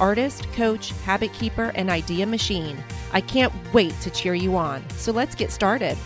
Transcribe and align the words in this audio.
artist, 0.00 0.50
coach, 0.52 0.90
habit 1.04 1.32
keeper, 1.32 1.72
and 1.74 1.90
idea 1.90 2.26
machine. 2.26 2.76
I 3.12 3.20
can't 3.20 3.52
wait 3.72 3.98
to 4.00 4.10
cheer 4.10 4.34
you 4.34 4.56
on. 4.56 4.88
So 4.90 5.12
let's 5.12 5.34
get 5.34 5.50
started. 5.50 5.96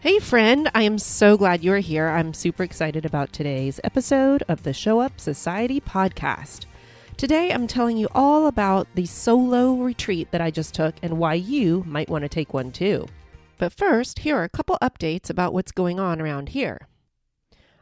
Hey, 0.00 0.18
friend, 0.18 0.70
I 0.74 0.82
am 0.82 0.98
so 0.98 1.38
glad 1.38 1.64
you're 1.64 1.78
here. 1.78 2.08
I'm 2.08 2.34
super 2.34 2.62
excited 2.62 3.06
about 3.06 3.32
today's 3.32 3.80
episode 3.84 4.42
of 4.48 4.62
the 4.62 4.74
Show 4.74 5.00
Up 5.00 5.18
Society 5.18 5.80
podcast. 5.80 6.66
Today, 7.16 7.50
I'm 7.50 7.66
telling 7.66 7.96
you 7.96 8.08
all 8.14 8.46
about 8.46 8.86
the 8.96 9.06
solo 9.06 9.72
retreat 9.72 10.30
that 10.30 10.42
I 10.42 10.50
just 10.50 10.74
took 10.74 10.94
and 11.02 11.16
why 11.16 11.34
you 11.34 11.84
might 11.86 12.10
want 12.10 12.20
to 12.20 12.28
take 12.28 12.52
one 12.52 12.70
too. 12.70 13.06
But 13.56 13.72
first, 13.72 14.18
here 14.18 14.36
are 14.36 14.44
a 14.44 14.48
couple 14.50 14.76
updates 14.82 15.30
about 15.30 15.54
what's 15.54 15.72
going 15.72 15.98
on 15.98 16.20
around 16.20 16.50
here. 16.50 16.86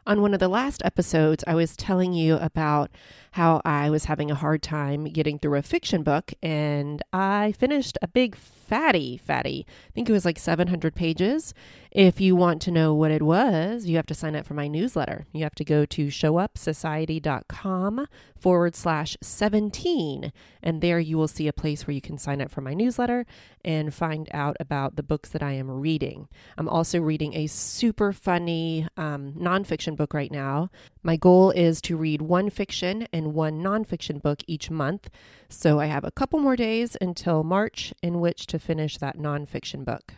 On 0.05 0.21
one 0.21 0.33
of 0.33 0.41
the 0.41 0.49
last 0.49 0.81
episodes, 0.83 1.45
I 1.47 1.55
was 1.55 1.77
telling 1.77 2.13
you 2.13 2.35
about 2.35 2.91
how 3.33 3.61
I 3.65 3.89
was 3.89 4.05
having 4.05 4.29
a 4.29 4.35
hard 4.35 4.61
time 4.61 5.05
getting 5.05 5.39
through 5.39 5.57
a 5.57 5.63
fiction 5.63 6.03
book, 6.03 6.33
and 6.43 7.01
I 7.11 7.53
finished 7.53 7.97
a 8.03 8.07
big 8.07 8.35
fatty, 8.35 9.17
fatty. 9.17 9.65
I 9.87 9.91
think 9.91 10.07
it 10.07 10.13
was 10.13 10.23
like 10.23 10.37
700 10.37 10.93
pages. 10.93 11.55
If 11.91 12.21
you 12.21 12.35
want 12.35 12.61
to 12.63 12.71
know 12.71 12.93
what 12.93 13.09
it 13.09 13.23
was, 13.23 13.87
you 13.87 13.95
have 13.95 14.05
to 14.07 14.13
sign 14.13 14.35
up 14.35 14.45
for 14.45 14.53
my 14.53 14.67
newsletter. 14.67 15.25
You 15.31 15.41
have 15.43 15.55
to 15.55 15.65
go 15.65 15.83
to 15.83 16.07
showupsociety.com 16.07 18.07
forward 18.39 18.75
slash 18.75 19.17
17, 19.21 20.31
and 20.61 20.81
there 20.81 20.99
you 20.99 21.17
will 21.17 21.27
see 21.27 21.47
a 21.47 21.53
place 21.53 21.87
where 21.87 21.93
you 21.93 22.01
can 22.01 22.19
sign 22.19 22.39
up 22.39 22.51
for 22.51 22.61
my 22.61 22.75
newsletter 22.75 23.25
and 23.65 23.93
find 23.93 24.29
out 24.31 24.57
about 24.59 24.95
the 24.95 25.03
books 25.03 25.29
that 25.29 25.41
I 25.41 25.53
am 25.53 25.71
reading. 25.71 26.27
I'm 26.57 26.69
also 26.69 26.99
reading 26.99 27.35
a 27.35 27.47
super 27.47 28.11
funny 28.11 28.87
um, 28.95 29.33
nonfiction 29.33 29.95
book 29.95 30.13
right 30.13 30.31
now. 30.31 30.69
My 31.03 31.17
goal 31.17 31.51
is 31.51 31.81
to 31.81 31.97
read 31.97 32.21
one 32.21 32.49
fiction 32.49 33.07
and 33.11 33.33
one 33.33 33.61
nonfiction 33.61 34.21
book 34.21 34.39
each 34.47 34.71
month. 34.71 35.09
So 35.49 35.79
I 35.79 35.87
have 35.87 36.05
a 36.05 36.11
couple 36.11 36.39
more 36.39 36.55
days 36.55 36.95
until 37.01 37.43
March 37.43 37.93
in 38.01 38.21
which 38.21 38.47
to 38.47 38.57
finish 38.57 38.97
that 38.97 39.17
nonfiction 39.17 39.83
book. 39.83 40.13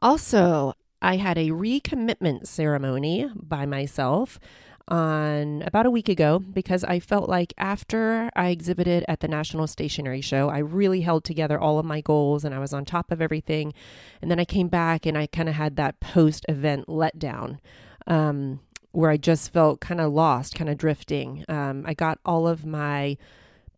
Also, 0.00 0.72
I 1.02 1.16
had 1.16 1.36
a 1.36 1.50
recommitment 1.50 2.46
ceremony 2.46 3.30
by 3.34 3.66
myself 3.66 4.40
on 4.88 5.62
about 5.62 5.86
a 5.86 5.90
week 5.90 6.08
ago 6.08 6.38
because 6.38 6.82
I 6.82 6.98
felt 6.98 7.28
like 7.28 7.52
after 7.56 8.30
I 8.34 8.48
exhibited 8.48 9.04
at 9.06 9.20
the 9.20 9.28
National 9.28 9.66
Stationery 9.66 10.20
Show, 10.20 10.48
I 10.48 10.58
really 10.58 11.02
held 11.02 11.24
together 11.24 11.58
all 11.58 11.78
of 11.78 11.84
my 11.84 12.00
goals 12.00 12.44
and 12.44 12.54
I 12.54 12.58
was 12.58 12.72
on 12.72 12.84
top 12.84 13.12
of 13.12 13.20
everything. 13.20 13.74
And 14.20 14.30
then 14.30 14.40
I 14.40 14.44
came 14.44 14.68
back 14.68 15.04
and 15.06 15.16
I 15.16 15.26
kind 15.26 15.48
of 15.48 15.54
had 15.54 15.76
that 15.76 16.00
post 16.00 16.46
event 16.48 16.86
letdown. 16.86 17.58
Um, 18.06 18.60
where 18.92 19.10
I 19.10 19.16
just 19.16 19.52
felt 19.52 19.80
kind 19.80 20.00
of 20.00 20.12
lost, 20.12 20.54
kind 20.54 20.70
of 20.70 20.78
drifting. 20.78 21.44
Um, 21.48 21.84
I 21.86 21.94
got 21.94 22.18
all 22.24 22.46
of 22.46 22.64
my 22.64 23.16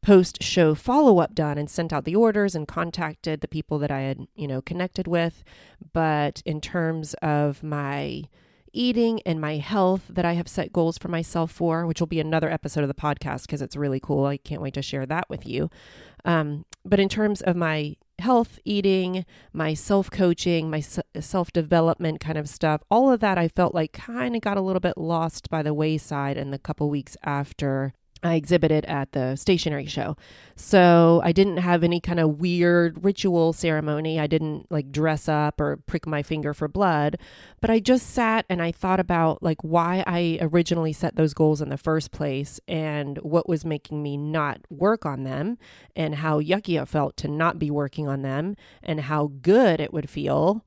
post 0.03 0.43
show 0.43 0.75
follow 0.75 1.19
up 1.19 1.35
done 1.35 1.57
and 1.57 1.71
sent 1.71 1.93
out 1.93 2.05
the 2.05 2.15
orders 2.15 2.55
and 2.55 2.69
contacted 2.69 3.41
the 3.41 3.49
people 3.49 3.79
that 3.79 3.91
I 3.91 4.01
had, 4.01 4.27
you 4.35 4.47
know, 4.47 4.61
connected 4.61 5.07
with. 5.07 5.43
But 5.93 6.43
in 6.45 6.61
terms 6.61 7.15
of 7.23 7.63
my 7.63 8.25
eating 8.75 9.21
and 9.25 9.41
my 9.41 9.57
health 9.57 10.03
that 10.11 10.25
I 10.25 10.35
have 10.35 10.49
set 10.49 10.73
goals 10.73 10.99
for 10.99 11.09
myself 11.09 11.51
for, 11.51 11.87
which 11.87 12.01
will 12.01 12.07
be 12.07 12.21
another 12.21 12.51
episode 12.51 12.83
of 12.83 12.89
the 12.89 12.95
podcast 12.95 13.43
because 13.43 13.63
it's 13.63 13.77
really 13.77 14.01
cool. 14.01 14.27
I 14.27 14.37
can't 14.37 14.61
wait 14.61 14.75
to 14.75 14.83
share 14.83 15.07
that 15.07 15.31
with 15.31 15.47
you. 15.47 15.71
Um, 16.25 16.67
but 16.85 17.01
in 17.01 17.09
terms 17.09 17.41
of 17.41 17.57
my 17.57 17.97
health, 18.19 18.59
eating, 18.65 19.25
my 19.53 19.75
self 19.75 20.11
coaching, 20.11 20.71
my 20.71 20.81
self 20.81 21.53
development 21.53 22.21
kind 22.21 22.39
of 22.39 22.49
stuff, 22.49 22.83
all 22.91 23.11
of 23.13 23.21
that 23.21 23.39
I 23.39 23.49
felt 23.49 23.75
like 23.75 23.93
kind 23.93 24.35
of 24.37 24.43
got 24.43 24.57
a 24.57 24.63
little 24.63 24.81
bit 24.81 24.97
lost 24.97 25.51
by 25.51 25.63
the 25.63 25.75
wayside 25.75 26.37
in 26.37 26.51
the 26.51 26.59
couple 26.59 26.91
weeks 26.91 27.17
after 27.23 27.93
I 28.25 28.35
exhibited 28.35 28.87
at 28.87 29.12
the 29.12 29.37
stationery 29.37 29.87
show. 29.87 30.17
So 30.57 31.21
I 31.23 31.33
didn't 31.33 31.59
have 31.59 31.85
any 31.85 32.01
kind 32.01 32.19
of 32.19 32.41
weird 32.41 33.05
ritual 33.05 33.53
ceremony. 33.53 34.19
I 34.19 34.27
didn't 34.27 34.71
like 34.71 34.91
dress 34.91 35.29
up 35.29 35.61
or 35.61 35.77
prick 35.87 36.07
my 36.07 36.23
finger 36.23 36.55
for 36.55 36.67
blood, 36.67 37.19
but 37.61 37.71
I 37.71 37.81
just 37.81 38.11
sat 38.11 38.47
and 38.49 38.62
I 38.62 38.73
thought 38.73 38.99
about 38.99 39.43
like 39.43 39.62
why 39.62 40.03
I 40.07 40.39
originally 40.41 40.93
set 40.93 41.17
those 41.17 41.35
goals 41.35 41.61
in 41.61 41.69
the 41.69 41.77
first 41.77 42.12
place 42.12 42.61
and 42.67 43.19
what 43.19 43.49
was 43.49 43.65
making 43.65 44.03
me 44.03 44.17
not 44.17 44.61
work 44.71 45.05
on 45.05 45.25
them 45.25 45.59
and 45.95 46.17
how 46.17 46.41
yucky 46.41 46.81
it 46.81 46.87
felt 46.87 47.17
to 47.19 47.29
not 47.29 47.59
be 47.59 47.71
working 47.71 48.09
on 48.09 48.23
them 48.23 48.56
and 48.83 49.01
how 49.01 49.33
good 49.43 49.81
it 49.81 49.93
would 49.93 50.09
feel 50.09 50.65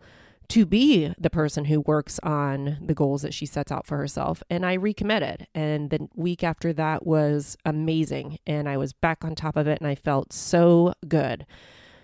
to 0.49 0.65
be 0.65 1.13
the 1.17 1.29
person 1.29 1.65
who 1.65 1.81
works 1.81 2.19
on 2.23 2.77
the 2.81 2.93
goals 2.93 3.21
that 3.21 3.33
she 3.33 3.45
sets 3.45 3.71
out 3.71 3.85
for 3.85 3.97
herself. 3.97 4.41
And 4.49 4.65
I 4.65 4.73
recommitted. 4.73 5.47
And 5.53 5.89
the 5.89 6.07
week 6.15 6.43
after 6.43 6.71
that 6.73 7.05
was 7.05 7.57
amazing. 7.65 8.39
And 8.47 8.69
I 8.69 8.77
was 8.77 8.93
back 8.93 9.25
on 9.25 9.35
top 9.35 9.57
of 9.57 9.67
it 9.67 9.79
and 9.79 9.87
I 9.87 9.95
felt 9.95 10.31
so 10.31 10.93
good. 11.07 11.45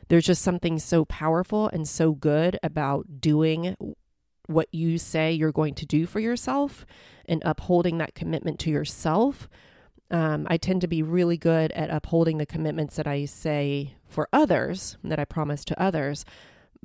There's 0.09 0.25
just 0.25 0.41
something 0.41 0.77
so 0.79 1.05
powerful 1.05 1.69
and 1.69 1.87
so 1.87 2.11
good 2.11 2.59
about 2.61 3.21
doing 3.21 3.77
what 4.47 4.67
you 4.73 4.97
say 4.97 5.31
you're 5.31 5.53
going 5.53 5.73
to 5.75 5.85
do 5.85 6.05
for 6.05 6.19
yourself 6.19 6.85
and 7.25 7.41
upholding 7.45 7.97
that 7.99 8.13
commitment 8.13 8.59
to 8.59 8.69
yourself. 8.69 9.47
Um, 10.11 10.45
I 10.49 10.57
tend 10.57 10.81
to 10.81 10.87
be 10.87 11.01
really 11.01 11.37
good 11.37 11.71
at 11.71 11.89
upholding 11.89 12.37
the 12.37 12.45
commitments 12.45 12.97
that 12.97 13.07
I 13.07 13.23
say 13.23 13.95
for 14.07 14.27
others, 14.33 14.97
that 15.01 15.17
I 15.17 15.23
promise 15.23 15.63
to 15.65 15.81
others, 15.81 16.25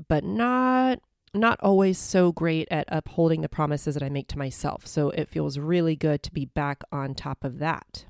but 0.09 0.23
not 0.23 1.01
not 1.41 1.61
always 1.61 1.99
so 1.99 2.33
great 2.33 2.69
at 2.71 2.85
upholding 2.89 3.41
the 3.41 3.49
promises 3.49 3.95
that 3.95 4.03
I 4.03 4.09
make 4.09 4.29
to 4.29 4.39
myself. 4.39 4.87
So 4.87 5.11
it 5.11 5.29
feels 5.29 5.59
really 5.59 5.97
good 5.97 6.23
to 6.25 6.33
be 6.33 6.45
back 6.45 6.83
on 6.93 7.15
top 7.15 7.45
of 7.45 7.59
that. 7.59 8.07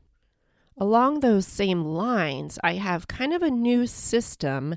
Along 0.76 1.20
those 1.20 1.46
same 1.46 1.84
lines, 1.84 2.58
I 2.62 2.74
have 2.74 3.08
kind 3.08 3.32
of 3.32 3.42
a 3.42 3.50
new 3.50 3.86
system 3.86 4.76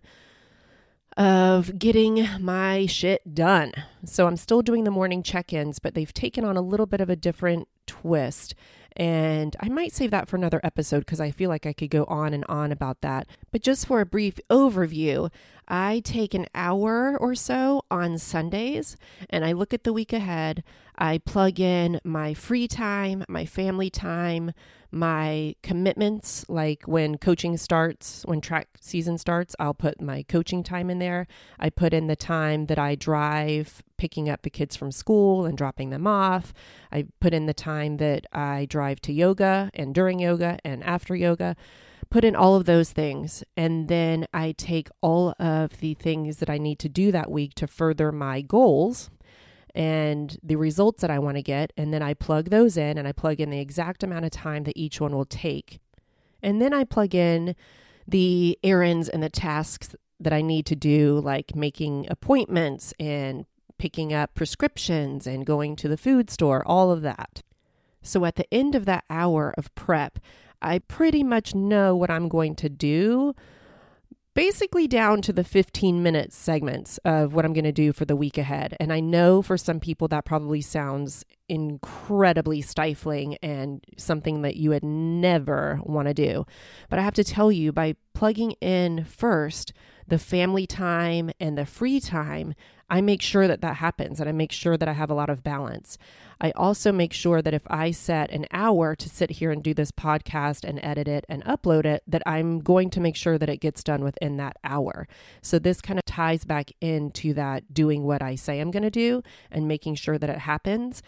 of 1.18 1.78
getting 1.78 2.28
my 2.40 2.86
shit 2.86 3.36
done. 3.36 3.72
So 4.06 4.28
I'm 4.28 4.38
still 4.38 4.62
doing 4.62 4.84
the 4.84 4.92
morning 4.92 5.24
check 5.24 5.54
ins, 5.54 5.80
but 5.80 5.94
they've 5.94 6.14
taken 6.14 6.44
on 6.46 6.58
a 6.58 6.62
little 6.62 6.86
bit 6.86 7.02
of 7.02 7.10
a 7.10 7.16
different 7.16 7.68
twist. 7.86 8.56
And 8.98 9.56
I 9.60 9.70
might 9.70 9.94
save 9.94 10.12
that 10.12 10.28
for 10.28 10.36
another 10.36 10.60
episode 10.64 11.00
because 11.00 11.22
I 11.22 11.32
feel 11.32 11.50
like 11.50 11.66
I 11.66 11.74
could 11.74 11.90
go 11.90 12.04
on 12.06 12.34
and 12.34 12.46
on 12.50 12.72
about 12.72 13.02
that. 13.02 13.28
But 13.52 13.62
just 13.62 13.88
for 13.88 14.02
a 14.02 14.06
brief 14.06 14.40
overview, 14.50 15.32
I 15.68 16.02
take 16.04 16.34
an 16.34 16.48
hour 16.54 17.18
or 17.18 17.34
so 17.34 17.84
on 17.90 18.18
Sundays 18.18 18.98
and 19.30 19.46
I 19.46 19.54
look 19.54 19.74
at 19.74 19.84
the 19.84 19.94
week 19.94 20.12
ahead. 20.12 20.64
I 20.98 21.20
plug 21.20 21.60
in 21.60 22.02
my 22.04 22.34
free 22.34 22.68
time, 22.68 23.24
my 23.30 23.46
family 23.46 23.90
time, 23.90 24.52
my 24.92 25.56
commitments, 25.64 26.46
like 26.50 26.84
when 26.84 27.18
coaching 27.18 27.56
starts, 27.56 28.24
when 28.26 28.42
track 28.42 28.68
season 28.82 29.18
starts, 29.18 29.56
I'll 29.58 29.74
put 29.74 30.02
my 30.02 30.24
coaching 30.24 30.64
time 30.64 30.90
in 30.90 31.00
there. 31.00 31.28
I 31.58 31.70
put 31.70 31.94
in 31.94 32.08
the 32.08 32.18
time 32.18 32.66
that 32.66 32.78
I 32.78 32.96
drive 32.96 33.82
picking 34.02 34.28
up 34.28 34.42
the 34.42 34.50
kids 34.50 34.76
from 34.76 34.92
school 34.92 35.46
and 35.46 35.56
dropping 35.56 35.92
them 35.92 36.08
off. 36.08 36.56
I 36.92 37.06
put 37.20 37.36
in 37.36 37.46
the 37.46 37.54
time 37.54 37.98
that 37.98 38.26
I 38.34 38.66
drive 38.66 39.00
to 39.02 39.14
yoga 39.14 39.70
and 39.76 39.94
during 39.94 40.18
yoga 40.18 40.58
and 40.66 40.84
after 40.84 41.16
yoga. 41.16 41.56
Put 42.10 42.24
in 42.24 42.36
all 42.36 42.56
of 42.56 42.66
those 42.66 42.92
things. 42.92 43.44
And 43.56 43.90
then 43.90 44.26
I 44.34 44.54
take 44.54 44.90
all 45.02 45.36
of 45.38 45.82
the 45.82 45.94
things 45.94 46.38
that 46.38 46.50
I 46.50 46.58
need 46.58 46.80
to 46.80 46.90
do 46.90 47.12
that 47.12 47.30
week 47.30 47.54
to 47.56 47.68
further 47.68 48.12
my 48.12 48.42
goals 48.42 49.12
and 49.76 50.36
the 50.42 50.56
results 50.56 51.02
that 51.02 51.12
I 51.12 51.20
want 51.20 51.38
to 51.38 51.44
get. 51.44 51.72
And 51.78 51.94
then 51.94 52.02
I 52.02 52.16
plug 52.16 52.50
those 52.50 52.78
in 52.78 52.98
and 52.98 53.08
I 53.08 53.12
plug 53.12 53.40
in 53.40 53.52
the 53.52 53.60
exact 53.60 54.02
amount 54.02 54.26
of 54.26 54.32
time 54.32 54.64
that 54.64 54.76
each 54.76 55.00
one 55.00 55.16
will 55.16 55.26
take. 55.26 55.80
And 56.42 56.60
then 56.60 56.74
I 56.74 56.86
plug 56.86 57.14
in 57.14 57.56
the 58.08 58.58
errands 58.64 59.08
and 59.08 59.22
the 59.22 59.30
tasks 59.30 59.96
that 60.20 60.34
I 60.34 60.42
need 60.42 60.66
to 60.66 60.76
do, 60.76 61.20
like 61.20 61.56
making 61.56 62.08
appointments 62.10 62.96
and 63.00 63.46
picking 63.82 64.14
up 64.14 64.36
prescriptions 64.36 65.26
and 65.26 65.44
going 65.44 65.76
to 65.76 65.88
the 65.88 65.98
food 65.98 66.30
store, 66.30 66.62
all 66.68 66.92
of 66.92 67.02
that. 67.02 67.42
So 68.04 68.26
at 68.26 68.36
the 68.36 68.46
end 68.54 68.76
of 68.76 68.86
that 68.86 69.06
hour 69.10 69.56
of 69.58 69.74
prep, 69.74 70.20
I 70.62 70.78
pretty 70.78 71.24
much 71.24 71.56
know 71.56 71.96
what 71.96 72.12
I'm 72.12 72.30
going 72.30 72.54
to 72.58 72.70
do, 72.70 73.34
basically 74.36 74.88
down 74.88 75.24
to 75.24 75.34
the 75.34 75.44
15 75.44 76.04
minute 76.04 76.32
segments 76.32 77.00
of 77.00 77.34
what 77.34 77.44
I'm 77.44 77.54
going 77.54 77.64
to 77.64 77.72
do 77.72 77.92
for 77.92 78.06
the 78.06 78.16
week 78.16 78.38
ahead. 78.38 78.78
And 78.80 78.94
I 78.94 79.00
know 79.00 79.42
for 79.42 79.58
some 79.58 79.80
people 79.80 80.08
that 80.10 80.26
probably 80.26 80.62
sounds 80.62 81.26
incredibly 81.50 82.62
stifling 82.62 83.36
and 83.42 83.84
something 83.98 84.44
that 84.44 84.58
you 84.58 84.70
would 84.70 84.84
never 84.84 85.80
want 85.84 86.08
to 86.08 86.14
do. 86.14 86.46
But 86.88 87.00
I 87.00 87.02
have 87.02 87.16
to 87.16 87.24
tell 87.24 87.52
you, 87.52 87.72
by 87.72 87.96
plugging 88.14 88.52
in 88.62 89.06
first 89.06 89.74
the 90.08 90.20
family 90.20 90.68
time 90.68 91.32
and 91.40 91.58
the 91.58 91.66
free 91.66 92.00
time, 92.00 92.54
I 92.92 93.00
make 93.00 93.22
sure 93.22 93.48
that 93.48 93.62
that 93.62 93.78
happens 93.78 94.20
and 94.20 94.28
I 94.28 94.34
make 94.34 94.52
sure 94.52 94.76
that 94.76 94.90
I 94.90 94.92
have 94.92 95.10
a 95.10 95.14
lot 95.14 95.30
of 95.30 95.44
balance. 95.44 95.98
I 96.42 96.52
also 96.58 96.92
make 96.92 97.14
sure 97.14 97.42
that 97.42 97.54
if 97.54 97.62
I 97.68 97.92
set 97.92 98.30
an 98.32 98.48
hour 98.52 98.96
to 98.98 99.08
sit 99.08 99.30
here 99.30 99.50
and 99.50 99.64
do 99.64 99.74
this 99.74 99.92
podcast 99.92 100.66
and 100.68 100.78
edit 100.84 101.08
it 101.08 101.26
and 101.30 101.42
upload 101.46 101.86
it, 101.86 102.04
that 102.06 102.22
I'm 102.26 102.60
going 102.60 102.90
to 102.90 103.00
make 103.00 103.16
sure 103.16 103.38
that 103.38 103.48
it 103.48 103.62
gets 103.62 103.82
done 103.82 104.04
within 104.04 104.36
that 104.38 104.58
hour. 104.66 105.08
So 105.42 105.58
this 105.58 105.80
kind 105.80 106.00
of 106.00 106.06
ties 106.06 106.44
back 106.44 106.74
into 106.82 107.34
that 107.36 107.74
doing 107.74 108.04
what 108.04 108.22
I 108.22 108.36
say 108.36 108.60
I'm 108.60 108.72
going 108.72 108.84
to 108.84 108.90
do 108.90 109.24
and 109.50 109.70
making 109.70 109.96
sure 109.96 110.18
that 110.18 110.30
it 110.30 110.40
happens 110.40 111.02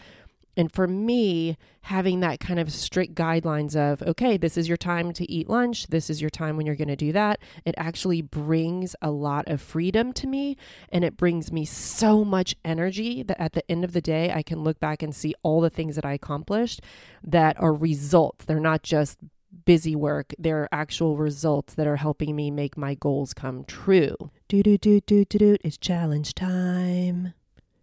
and 0.56 0.72
for 0.72 0.86
me, 0.86 1.56
having 1.82 2.20
that 2.20 2.40
kind 2.40 2.58
of 2.58 2.72
strict 2.72 3.14
guidelines 3.14 3.76
of, 3.76 4.02
okay, 4.02 4.36
this 4.36 4.56
is 4.56 4.68
your 4.68 4.76
time 4.76 5.12
to 5.12 5.30
eat 5.30 5.48
lunch, 5.48 5.88
this 5.88 6.08
is 6.08 6.20
your 6.20 6.30
time 6.30 6.56
when 6.56 6.64
you're 6.64 6.74
going 6.74 6.88
to 6.88 6.96
do 6.96 7.12
that, 7.12 7.40
it 7.64 7.74
actually 7.76 8.22
brings 8.22 8.96
a 9.02 9.10
lot 9.10 9.48
of 9.48 9.60
freedom 9.60 10.12
to 10.14 10.26
me. 10.26 10.56
And 10.90 11.04
it 11.04 11.16
brings 11.16 11.52
me 11.52 11.64
so 11.64 12.24
much 12.24 12.54
energy 12.64 13.22
that 13.22 13.40
at 13.40 13.52
the 13.52 13.68
end 13.70 13.84
of 13.84 13.92
the 13.92 14.00
day, 14.00 14.32
I 14.32 14.42
can 14.42 14.62
look 14.62 14.80
back 14.80 15.02
and 15.02 15.14
see 15.14 15.34
all 15.42 15.60
the 15.60 15.70
things 15.70 15.96
that 15.96 16.04
I 16.04 16.12
accomplished 16.12 16.80
that 17.22 17.60
are 17.60 17.74
results. 17.74 18.44
They're 18.44 18.60
not 18.60 18.82
just 18.82 19.18
busy 19.64 19.94
work, 19.94 20.34
they're 20.36 20.68
actual 20.72 21.16
results 21.16 21.74
that 21.74 21.86
are 21.86 21.96
helping 21.96 22.34
me 22.34 22.50
make 22.50 22.76
my 22.76 22.94
goals 22.94 23.32
come 23.32 23.64
true. 23.64 24.16
Do 24.48 24.62
do 24.62 24.76
do 24.76 25.00
do 25.00 25.24
do 25.24 25.38
do, 25.38 25.56
it's 25.62 25.78
challenge 25.78 26.34
time. 26.34 27.34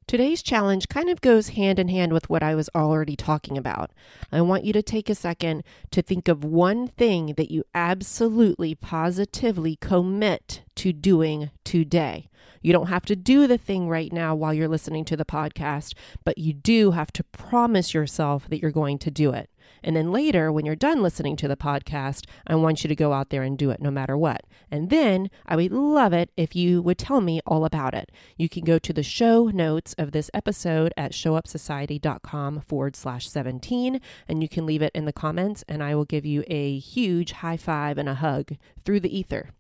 Today's 0.08 0.42
challenge 0.42 0.90
kind 0.90 1.10
of 1.10 1.22
goes 1.22 1.50
hand 1.50 1.80
in 1.80 1.88
hand 1.88 2.12
with 2.12 2.30
what 2.30 2.44
I 2.44 2.56
was 2.56 2.70
already 2.76 3.16
talking 3.16 3.58
about. 3.58 3.92
I 4.32 4.42
want 4.42 4.66
you 4.66 4.74
to 4.74 4.82
take 4.82 5.10
a 5.10 5.16
second 5.16 5.64
to 5.92 6.02
think 6.02 6.28
of 6.28 6.44
one 6.44 6.88
thing 6.88 7.36
that 7.38 7.52
you 7.52 7.64
absolutely 7.74 8.76
positively 8.76 9.78
commit 9.78 10.64
to 10.76 10.92
doing 10.92 11.52
today. 11.64 12.28
You 12.62 12.74
don't 12.74 12.88
have 12.88 13.06
to 13.06 13.16
do 13.16 13.48
the 13.48 13.58
thing 13.58 13.88
right 13.88 14.12
now 14.12 14.36
while 14.36 14.54
you're 14.54 14.68
listening 14.68 15.06
to 15.06 15.16
the 15.16 15.24
podcast, 15.24 15.94
but 16.26 16.38
you 16.38 16.52
do 16.52 16.92
have 16.92 17.14
to 17.14 17.24
promise 17.24 17.94
yourself 17.94 18.50
that 18.50 18.60
you're 18.60 18.72
going 18.72 18.98
to 19.00 19.12
do 19.12 19.32
it. 19.32 19.50
And 19.84 19.96
then 19.96 20.12
later, 20.12 20.52
when 20.52 20.66
you're 20.66 20.76
done 20.76 21.02
listening 21.02 21.36
to 21.38 21.48
the 21.48 21.56
podcast, 21.56 22.26
I 22.48 22.56
want 22.56 22.84
you 22.84 22.88
to 22.88 22.96
go 22.96 23.14
out 23.14 23.30
there 23.30 23.44
and 23.44 23.58
do 23.58 23.72
it 23.72 23.82
no 23.82 23.92
matter 23.92 24.18
what. 24.18 24.42
And 24.70 24.90
then 24.90 25.30
I 25.46 25.56
would 25.56 25.72
love 25.72 26.14
it 26.14 26.32
if 26.38 26.56
you 26.56 26.82
would 26.82 26.98
tell 26.98 27.22
me 27.22 27.42
all 27.46 27.66
about 27.66 27.94
it. 27.94 28.12
You 28.38 28.50
can 28.50 28.64
go 28.64 28.80
to 28.80 28.94
the 28.94 29.04
show 29.04 29.48
notes 29.48 29.94
of 29.98 30.12
this 30.12 30.30
episode 30.34 30.94
at 30.98 31.12
showupsociety.com 31.12 32.62
forward 32.62 32.96
slash 32.96 33.30
17, 33.30 34.02
and 34.28 34.42
you 34.42 34.50
can 34.50 34.66
leave 34.66 34.82
it 34.82 34.92
in 34.94 35.06
the 35.06 35.14
comments, 35.14 35.64
and 35.68 35.84
I 35.84 35.96
will 35.96 36.06
give 36.06 36.26
you 36.26 36.44
a 36.48 36.78
huge 36.80 37.34
high 37.34 37.58
five 37.58 37.98
and 37.98 38.10
a 38.10 38.16
hug 38.16 38.58
through 38.84 39.02
the 39.02 39.16
ether. 39.16 39.52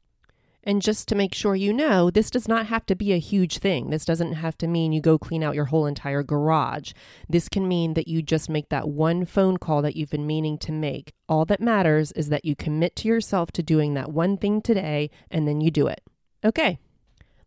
And 0.63 0.81
just 0.81 1.07
to 1.07 1.15
make 1.15 1.33
sure 1.33 1.55
you 1.55 1.73
know, 1.73 2.11
this 2.11 2.29
does 2.29 2.47
not 2.47 2.67
have 2.67 2.85
to 2.85 2.95
be 2.95 3.13
a 3.13 3.19
huge 3.19 3.57
thing. 3.57 3.89
This 3.89 4.05
doesn't 4.05 4.33
have 4.33 4.57
to 4.59 4.67
mean 4.67 4.91
you 4.91 5.01
go 5.01 5.17
clean 5.17 5.43
out 5.43 5.55
your 5.55 5.65
whole 5.65 5.87
entire 5.87 6.21
garage. 6.21 6.93
This 7.27 7.49
can 7.49 7.67
mean 7.67 7.95
that 7.95 8.07
you 8.07 8.21
just 8.21 8.49
make 8.49 8.69
that 8.69 8.87
one 8.87 9.25
phone 9.25 9.57
call 9.57 9.81
that 9.81 9.95
you've 9.95 10.11
been 10.11 10.27
meaning 10.27 10.57
to 10.59 10.71
make. 10.71 11.13
All 11.27 11.45
that 11.45 11.61
matters 11.61 12.11
is 12.11 12.29
that 12.29 12.45
you 12.45 12.55
commit 12.55 12.95
to 12.97 13.07
yourself 13.07 13.51
to 13.53 13.63
doing 13.63 13.95
that 13.95 14.11
one 14.11 14.37
thing 14.37 14.61
today 14.61 15.09
and 15.31 15.47
then 15.47 15.61
you 15.61 15.71
do 15.71 15.87
it. 15.87 16.01
Okay, 16.45 16.77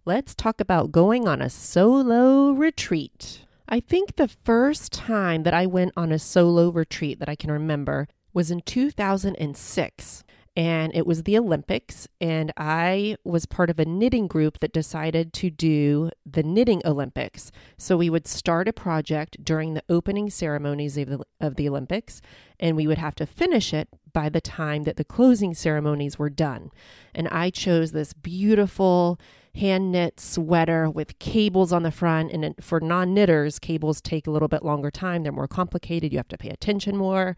let's 0.05 0.35
talk 0.35 0.61
about 0.61 0.91
going 0.93 1.29
on 1.29 1.41
a 1.41 1.51
solo 1.51 2.51
retreat. 2.51 3.45
I 3.69 3.81
think 3.81 4.17
the 4.17 4.29
first 4.29 4.93
time 4.93 5.45
that 5.45 5.55
I 5.55 5.67
went 5.67 5.93
on 5.97 6.13
a 6.13 6.19
solo 6.19 6.71
retreat 6.71 7.19
that 7.21 7.29
I 7.29 7.35
can 7.35 7.51
remember 7.51 8.09
was 8.33 8.51
in 8.51 8.61
2006 8.61 10.25
and 10.57 10.95
it 10.95 11.07
was 11.07 11.25
the 11.25 11.37
Olympics. 11.37 12.07
And 12.21 12.53
I 12.57 13.17
was 13.25 13.47
part 13.47 13.71
of 13.71 13.79
a 13.79 13.85
knitting 13.85 14.27
group 14.29 14.61
that 14.61 14.73
decided 14.73 15.33
to 15.35 15.51
do 15.51 16.11
the 16.25 16.43
Knitting 16.43 16.83
Olympics. 16.85 17.51
So 17.77 17.97
we 17.97 18.11
would 18.11 18.29
start 18.29 18.69
a 18.69 18.73
project 18.73 19.45
during 19.45 19.75
the 19.75 19.83
opening 19.89 20.31
ceremonies 20.31 20.97
of 20.97 21.09
the, 21.09 21.25
of 21.41 21.57
the 21.57 21.69
Olympics, 21.69 22.23
and 22.61 22.77
we 22.77 22.87
would 22.87 22.99
have 22.99 23.17
to 23.17 23.27
finish 23.27 23.75
it 23.75 23.89
by 24.13 24.29
the 24.29 24.41
time 24.41 24.85
that 24.85 24.97
the 24.97 25.05
closing 25.05 25.55
ceremonies 25.55 26.19
were 26.19 26.31
done. 26.31 26.71
And 27.15 27.29
I 27.29 27.51
chose 27.51 27.93
this 27.93 28.13
beautiful 28.13 29.19
hand 29.55 29.93
knit 29.93 30.19
sweater 30.19 30.91
with 30.91 31.19
cables 31.19 31.73
on 31.73 31.83
the 31.83 31.91
front. 31.91 32.33
And 32.33 32.55
for 32.61 32.81
non 32.81 33.15
knitters, 33.15 33.59
cables 33.59 34.01
take 34.01 34.27
a 34.27 34.31
little 34.31 34.49
bit 34.49 34.65
longer 34.65 34.91
time. 34.91 35.23
They're 35.23 35.33
more 35.33 35.49
complicated. 35.49 36.13
You 36.13 36.19
have 36.19 36.29
to 36.29 36.39
pay 36.39 36.51
attention 36.51 36.97
more. 36.97 37.37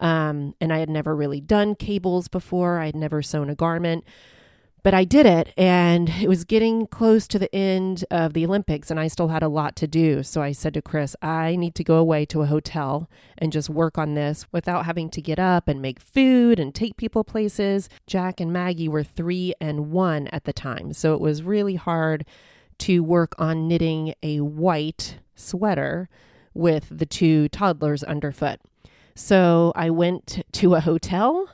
Um, 0.00 0.54
and 0.60 0.72
I 0.72 0.78
had 0.78 0.88
never 0.88 1.14
really 1.14 1.40
done 1.40 1.74
cables 1.74 2.28
before, 2.28 2.78
I 2.78 2.86
had 2.86 2.96
never 2.96 3.20
sewn 3.20 3.50
a 3.50 3.54
garment 3.54 4.04
but 4.82 4.94
I 4.94 5.04
did 5.04 5.26
it 5.26 5.52
and 5.56 6.08
it 6.08 6.28
was 6.28 6.44
getting 6.44 6.86
close 6.86 7.26
to 7.28 7.38
the 7.38 7.54
end 7.54 8.04
of 8.10 8.32
the 8.32 8.44
Olympics 8.44 8.90
and 8.90 8.98
I 8.98 9.08
still 9.08 9.28
had 9.28 9.42
a 9.42 9.48
lot 9.48 9.76
to 9.76 9.86
do. 9.86 10.22
So 10.22 10.42
I 10.42 10.52
said 10.52 10.74
to 10.74 10.82
Chris, 10.82 11.16
I 11.20 11.56
need 11.56 11.74
to 11.76 11.84
go 11.84 11.96
away 11.96 12.24
to 12.26 12.42
a 12.42 12.46
hotel 12.46 13.08
and 13.36 13.52
just 13.52 13.68
work 13.68 13.98
on 13.98 14.14
this 14.14 14.46
without 14.52 14.86
having 14.86 15.10
to 15.10 15.22
get 15.22 15.38
up 15.38 15.68
and 15.68 15.82
make 15.82 16.00
food 16.00 16.58
and 16.58 16.74
take 16.74 16.96
people 16.96 17.24
places. 17.24 17.88
Jack 18.06 18.40
and 18.40 18.52
Maggie 18.52 18.88
were 18.88 19.04
three 19.04 19.54
and 19.60 19.90
one 19.90 20.28
at 20.28 20.44
the 20.44 20.52
time. 20.52 20.92
So 20.92 21.14
it 21.14 21.20
was 21.20 21.42
really 21.42 21.76
hard 21.76 22.24
to 22.78 23.02
work 23.02 23.34
on 23.38 23.66
knitting 23.66 24.14
a 24.22 24.40
white 24.40 25.18
sweater 25.34 26.08
with 26.54 26.86
the 26.90 27.06
two 27.06 27.48
toddlers 27.48 28.04
underfoot. 28.04 28.60
So 29.14 29.72
I 29.74 29.90
went 29.90 30.44
to 30.52 30.74
a 30.74 30.80
hotel 30.80 31.48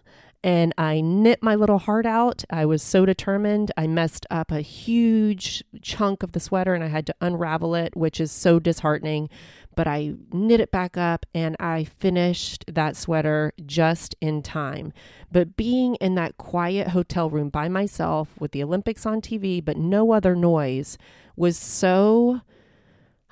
and 0.45 0.75
I 0.77 1.01
knit 1.01 1.43
my 1.43 1.55
little 1.55 1.79
heart 1.79 2.05
out. 2.05 2.45
I 2.51 2.67
was 2.67 2.83
so 2.83 3.07
determined. 3.07 3.73
I 3.79 3.87
messed 3.87 4.27
up 4.31 4.53
a 4.53 4.61
huge 4.61 5.65
chunk 5.81 6.23
of 6.23 6.33
the 6.33 6.39
sweater 6.39 6.75
and 6.75 6.85
I 6.85 6.89
had 6.89 7.07
to 7.07 7.15
unravel 7.23 7.75
it, 7.75 7.97
which 7.97 8.21
is 8.21 8.31
so 8.31 8.59
disheartening. 8.59 9.31
But 9.75 9.87
I 9.87 10.17
knit 10.33 10.61
it 10.61 10.71
back 10.71 10.99
up 10.99 11.25
and 11.35 11.57
I 11.59 11.85
finished 11.85 12.67
that 12.69 12.95
sweater 12.95 13.55
just 13.65 14.17
in 14.21 14.43
time. 14.43 14.93
But 15.33 15.57
being 15.57 15.95
in 15.95 16.15
that 16.17 16.37
quiet 16.37 16.89
hotel 16.89 17.31
room 17.31 17.49
by 17.49 17.71
myself 17.71 18.29
with 18.39 18.53
the 18.53 18.63
Olympics 18.63 19.07
on 19.07 19.23
TV, 19.23 19.65
but 19.65 19.79
no 19.79 20.13
other 20.13 20.37
noise, 20.37 20.99
was 21.37 21.57
so, 21.57 22.43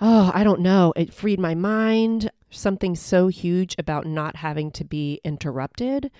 oh, 0.00 0.30
I 0.32 0.44
don't 0.44 0.60
know. 0.60 0.94
It 0.96 1.12
freed 1.12 1.38
my 1.38 1.54
mind. 1.54 2.30
Something 2.48 2.96
so 2.96 3.28
huge 3.28 3.74
about 3.78 4.06
not 4.06 4.36
having 4.36 4.70
to 4.72 4.84
be 4.84 5.20
interrupted 5.24 6.10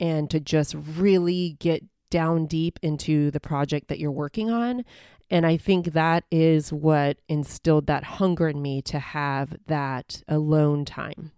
and 0.00 0.30
to 0.30 0.40
just 0.40 0.74
really 0.74 1.56
get 1.58 1.84
down 2.10 2.46
deep 2.46 2.78
into 2.82 3.30
the 3.30 3.40
project 3.40 3.88
that 3.88 3.98
you're 3.98 4.10
working 4.10 4.50
on. 4.50 4.84
And 5.30 5.44
I 5.44 5.56
think 5.56 5.92
that 5.92 6.24
is 6.30 6.72
what 6.72 7.18
instilled 7.28 7.86
that 7.88 8.04
hunger 8.04 8.48
in 8.48 8.62
me 8.62 8.80
to 8.82 8.98
have 8.98 9.56
that 9.66 10.22
alone 10.28 10.84
time. 10.84 11.32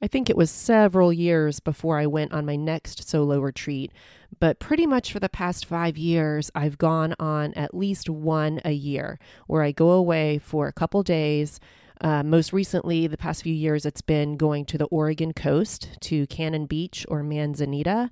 I 0.00 0.06
think 0.06 0.28
it 0.28 0.36
was 0.36 0.50
several 0.50 1.12
years 1.12 1.58
before 1.58 1.98
I 1.98 2.06
went 2.06 2.32
on 2.32 2.46
my 2.46 2.54
next 2.54 3.08
solo 3.08 3.40
retreat, 3.40 3.92
but 4.38 4.58
pretty 4.58 4.86
much 4.86 5.10
for 5.10 5.20
the 5.20 5.28
past 5.28 5.64
five 5.64 5.96
years, 5.96 6.50
I've 6.54 6.78
gone 6.78 7.14
on 7.18 7.54
at 7.54 7.74
least 7.74 8.10
one 8.10 8.60
a 8.64 8.72
year 8.72 9.18
where 9.46 9.62
I 9.62 9.72
go 9.72 9.90
away 9.90 10.38
for 10.38 10.68
a 10.68 10.72
couple 10.72 11.02
days. 11.02 11.58
Uh, 12.00 12.22
most 12.22 12.52
recently, 12.52 13.06
the 13.06 13.16
past 13.16 13.42
few 13.42 13.54
years, 13.54 13.86
it's 13.86 14.02
been 14.02 14.36
going 14.36 14.64
to 14.66 14.78
the 14.78 14.86
Oregon 14.86 15.32
coast 15.32 15.88
to 16.02 16.26
Cannon 16.26 16.66
Beach 16.66 17.06
or 17.08 17.22
Manzanita 17.22 18.10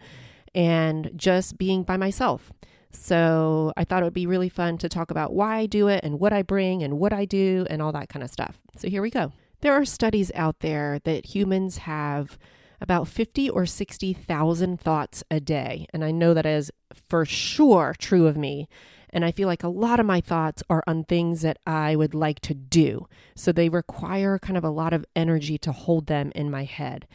and 0.55 1.11
just 1.17 1.59
being 1.59 1.83
by 1.83 1.97
myself. 1.97 2.53
So 2.93 3.73
I 3.77 3.85
thought 3.85 4.03
it 4.03 4.05
would 4.05 4.15
be 4.15 4.27
really 4.27 4.49
fun 4.49 4.79
to 4.79 4.89
talk 4.89 5.11
about 5.11 5.35
why 5.35 5.57
I 5.59 5.67
do 5.67 5.89
it 5.89 6.05
and 6.05 6.21
what 6.21 6.33
I 6.33 6.43
bring 6.43 6.83
and 6.83 6.99
what 6.99 7.13
I 7.13 7.25
do 7.25 7.67
and 7.69 7.83
all 7.83 7.93
that 7.93 8.09
kind 8.09 8.23
of 8.23 8.31
stuff. 8.31 8.61
So 8.77 8.89
here 8.89 9.03
we 9.03 9.11
go. 9.11 9.33
There 9.61 9.73
are 9.73 9.85
studies 9.85 10.31
out 10.35 10.61
there 10.61 11.01
that 11.05 11.35
humans 11.35 11.79
have 11.79 12.39
about 12.81 13.09
50 13.09 13.51
or 13.51 13.67
60,000 13.67 14.81
thoughts 14.81 15.25
a 15.31 15.41
day. 15.41 15.87
And 15.93 16.05
I 16.05 16.11
know 16.11 16.35
that 16.35 16.47
is 16.47 16.71
for 17.09 17.25
sure 17.25 17.95
true 17.99 18.27
of 18.27 18.37
me. 18.37 18.69
And 19.15 19.25
I 19.25 19.33
feel 19.33 19.49
like 19.49 19.63
a 19.63 19.69
lot 19.69 20.01
of 20.01 20.07
my 20.07 20.21
thoughts 20.21 20.63
are 20.69 20.85
on 20.87 21.05
things 21.05 21.41
that 21.43 21.59
I 21.67 21.97
would 21.97 22.13
like 22.13 22.41
to 22.41 22.53
do. 22.53 23.07
So 23.35 23.53
they 23.53 23.71
require 23.71 24.39
kind 24.39 24.59
of 24.59 24.65
a 24.65 24.71
lot 24.71 24.93
of 24.93 25.07
energy 25.17 25.57
to 25.59 25.73
hold 25.73 26.07
them 26.09 26.33
in 26.35 26.51
my 26.51 26.65
head. 26.65 27.07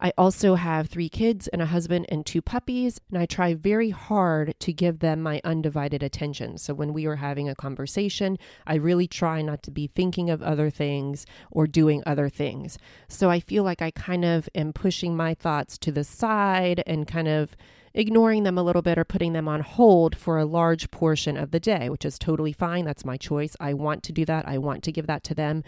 I 0.00 0.12
also 0.16 0.54
have 0.54 0.86
three 0.88 1.08
kids 1.08 1.48
and 1.48 1.60
a 1.60 1.66
husband 1.66 2.06
and 2.08 2.24
two 2.24 2.40
puppies, 2.40 3.00
and 3.10 3.18
I 3.18 3.26
try 3.26 3.54
very 3.54 3.90
hard 3.90 4.54
to 4.60 4.72
give 4.72 5.00
them 5.00 5.20
my 5.20 5.40
undivided 5.42 6.04
attention. 6.04 6.58
So 6.58 6.72
when 6.72 6.92
we 6.92 7.06
are 7.06 7.16
having 7.16 7.48
a 7.48 7.56
conversation, 7.56 8.38
I 8.66 8.76
really 8.76 9.08
try 9.08 9.42
not 9.42 9.62
to 9.64 9.72
be 9.72 9.88
thinking 9.88 10.30
of 10.30 10.40
other 10.40 10.70
things 10.70 11.26
or 11.50 11.66
doing 11.66 12.02
other 12.06 12.28
things. 12.28 12.78
So 13.08 13.28
I 13.28 13.40
feel 13.40 13.64
like 13.64 13.82
I 13.82 13.90
kind 13.90 14.24
of 14.24 14.48
am 14.54 14.72
pushing 14.72 15.16
my 15.16 15.34
thoughts 15.34 15.76
to 15.78 15.90
the 15.90 16.04
side 16.04 16.82
and 16.86 17.08
kind 17.08 17.26
of 17.26 17.56
ignoring 17.94 18.42
them 18.42 18.58
a 18.58 18.62
little 18.62 18.82
bit 18.82 18.98
or 18.98 19.04
putting 19.04 19.32
them 19.32 19.48
on 19.48 19.60
hold 19.60 20.16
for 20.16 20.38
a 20.38 20.44
large 20.44 20.90
portion 20.90 21.36
of 21.36 21.50
the 21.50 21.60
day, 21.60 21.88
which 21.88 22.04
is 22.04 22.18
totally 22.18 22.52
fine. 22.52 22.84
That's 22.84 23.04
my 23.04 23.16
choice. 23.16 23.56
I 23.60 23.74
want 23.74 24.02
to 24.04 24.12
do 24.12 24.24
that. 24.24 24.46
I 24.46 24.58
want 24.58 24.82
to 24.84 24.92
give 24.92 25.06
that 25.06 25.24
to 25.24 25.34
them. 25.34 25.62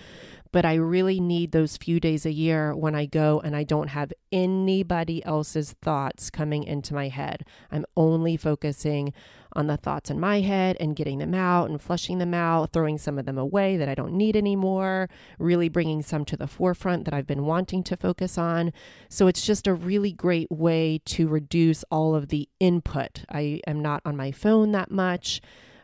But 0.52 0.64
I 0.64 0.74
really 0.74 1.20
need 1.20 1.52
those 1.52 1.76
few 1.76 2.00
days 2.00 2.26
a 2.26 2.32
year 2.32 2.74
when 2.74 2.94
I 2.94 3.06
go 3.06 3.40
and 3.44 3.54
I 3.54 3.62
don't 3.62 3.88
have 3.88 4.12
anybody 4.32 5.24
else's 5.24 5.72
thoughts 5.80 6.30
coming 6.30 6.64
into 6.64 6.94
my 6.94 7.08
head. 7.08 7.44
I'm 7.70 7.86
only 7.96 8.36
focusing 8.36 9.12
on 9.54 9.66
the 9.66 9.76
thoughts 9.76 10.10
in 10.10 10.20
my 10.20 10.40
head 10.40 10.76
and 10.80 10.96
getting 10.96 11.18
them 11.18 11.34
out 11.34 11.70
and 11.70 11.80
flushing 11.80 12.18
them 12.18 12.34
out, 12.34 12.72
throwing 12.72 12.98
some 12.98 13.18
of 13.18 13.26
them 13.26 13.38
away 13.38 13.76
that 13.76 13.88
I 13.88 13.94
don't 13.94 14.14
need 14.14 14.36
anymore, 14.36 15.08
really 15.38 15.68
bringing 15.68 16.02
some 16.02 16.24
to 16.26 16.36
the 16.36 16.46
forefront 16.46 17.04
that 17.04 17.14
I've 17.14 17.26
been 17.26 17.44
wanting 17.44 17.82
to 17.84 17.96
focus 17.96 18.38
on. 18.38 18.72
So 19.08 19.26
it's 19.26 19.44
just 19.44 19.66
a 19.66 19.74
really 19.74 20.12
great 20.12 20.50
way 20.50 21.00
to 21.06 21.28
reduce 21.28 21.84
all 21.90 22.14
of 22.14 22.28
the 22.28 22.48
input. 22.60 23.24
I 23.30 23.60
am 23.66 23.80
not 23.80 24.02
on 24.04 24.16
my 24.16 24.32
phone 24.32 24.72
that 24.72 24.90
much 24.90 25.40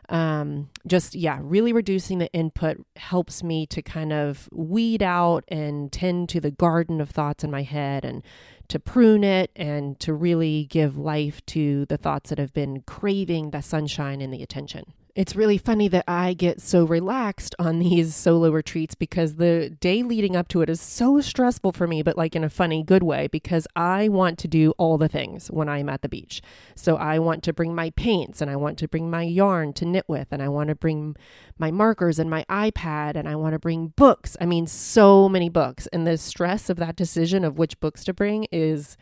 um, 0.09 0.69
just 0.85 1.15
yeah 1.15 1.39
really 1.41 1.73
reducing 1.73 2.17
the 2.19 2.31
input 2.31 2.77
helps 2.95 3.43
me 3.43 3.65
to 3.67 3.81
kind 3.81 4.13
of 4.13 4.47
weed 4.51 5.03
out 5.03 5.43
and 5.47 5.91
tend 5.91 6.29
to 6.29 6.39
the 6.39 6.51
garden 6.51 7.01
of 7.01 7.09
thoughts 7.09 7.43
in 7.43 7.51
my 7.51 7.63
head 7.63 8.05
and 8.05 8.23
to 8.69 8.79
prune 8.79 9.23
it 9.23 9.51
and 9.55 9.99
to 9.99 10.13
really 10.13 10.65
give 10.69 10.97
life 10.97 11.45
to 11.45 11.85
the 11.85 11.97
thoughts 11.97 12.29
that 12.29 12.39
have 12.39 12.53
been 12.53 12.81
craving 12.81 13.51
the 13.51 13.61
sunshine 13.61 14.21
and 14.21 14.33
the 14.33 14.43
attention 14.43 14.93
it's 15.17 15.35
really 15.35 15.57
funny 15.57 15.87
that 15.87 16.03
I 16.07 16.35
get 16.35 16.61
so 16.61 16.85
relaxed 16.85 17.55
on 17.57 17.79
these 17.79 18.13
solo 18.13 18.51
retreats 18.51 18.93
because 18.93 19.37
the 19.37 19.71
day 19.79 20.03
leading 20.03 20.35
up 20.35 20.47
to 20.49 20.61
it 20.61 20.69
is 20.69 20.79
so 20.79 21.19
stressful 21.21 21.71
for 21.71 21.87
me, 21.87 22.03
but 22.03 22.15
like 22.15 22.35
in 22.35 22.43
a 22.43 22.51
funny, 22.51 22.83
good 22.83 23.01
way, 23.01 23.25
because 23.25 23.65
I 23.75 24.09
want 24.09 24.37
to 24.37 24.47
do 24.47 24.75
all 24.77 24.99
the 24.99 25.07
things 25.07 25.47
when 25.47 25.67
I'm 25.67 25.89
at 25.89 26.03
the 26.03 26.07
beach. 26.07 26.43
So 26.75 26.97
I 26.97 27.17
want 27.17 27.41
to 27.45 27.51
bring 27.51 27.73
my 27.73 27.89
paints 27.89 28.43
and 28.43 28.51
I 28.51 28.57
want 28.57 28.77
to 28.77 28.87
bring 28.87 29.09
my 29.09 29.23
yarn 29.23 29.73
to 29.73 29.85
knit 29.85 30.05
with 30.07 30.27
and 30.29 30.39
I 30.39 30.49
want 30.49 30.67
to 30.69 30.75
bring 30.75 31.15
my 31.57 31.71
markers 31.71 32.19
and 32.19 32.29
my 32.29 32.45
iPad 32.47 33.15
and 33.15 33.27
I 33.27 33.35
want 33.35 33.53
to 33.53 33.59
bring 33.59 33.93
books. 33.95 34.37
I 34.39 34.45
mean, 34.45 34.67
so 34.67 35.27
many 35.27 35.49
books. 35.49 35.87
And 35.87 36.05
the 36.05 36.19
stress 36.19 36.69
of 36.69 36.77
that 36.77 36.95
decision 36.95 37.43
of 37.43 37.57
which 37.57 37.79
books 37.79 38.03
to 38.03 38.13
bring 38.13 38.45
is 38.51 38.97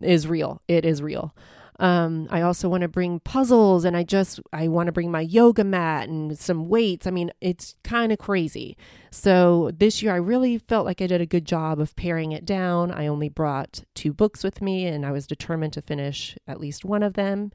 is 0.00 0.26
real. 0.26 0.60
It 0.66 0.84
is 0.84 1.00
real. 1.02 1.32
Um, 1.82 2.28
I 2.30 2.42
also 2.42 2.68
want 2.68 2.82
to 2.82 2.88
bring 2.88 3.18
puzzles 3.18 3.84
and 3.84 3.96
I 3.96 4.04
just, 4.04 4.38
I 4.52 4.68
want 4.68 4.86
to 4.86 4.92
bring 4.92 5.10
my 5.10 5.20
yoga 5.20 5.64
mat 5.64 6.08
and 6.08 6.38
some 6.38 6.68
weights. 6.68 7.08
I 7.08 7.10
mean, 7.10 7.32
it's 7.40 7.74
kind 7.82 8.12
of 8.12 8.18
crazy. 8.18 8.76
So 9.10 9.72
this 9.76 10.00
year 10.00 10.12
I 10.12 10.18
really 10.18 10.58
felt 10.58 10.86
like 10.86 11.02
I 11.02 11.08
did 11.08 11.20
a 11.20 11.26
good 11.26 11.44
job 11.44 11.80
of 11.80 11.96
paring 11.96 12.30
it 12.30 12.44
down. 12.44 12.92
I 12.92 13.08
only 13.08 13.28
brought 13.28 13.82
two 13.96 14.12
books 14.12 14.44
with 14.44 14.62
me 14.62 14.86
and 14.86 15.04
I 15.04 15.10
was 15.10 15.26
determined 15.26 15.72
to 15.72 15.82
finish 15.82 16.38
at 16.46 16.60
least 16.60 16.84
one 16.84 17.02
of 17.02 17.14
them. 17.14 17.50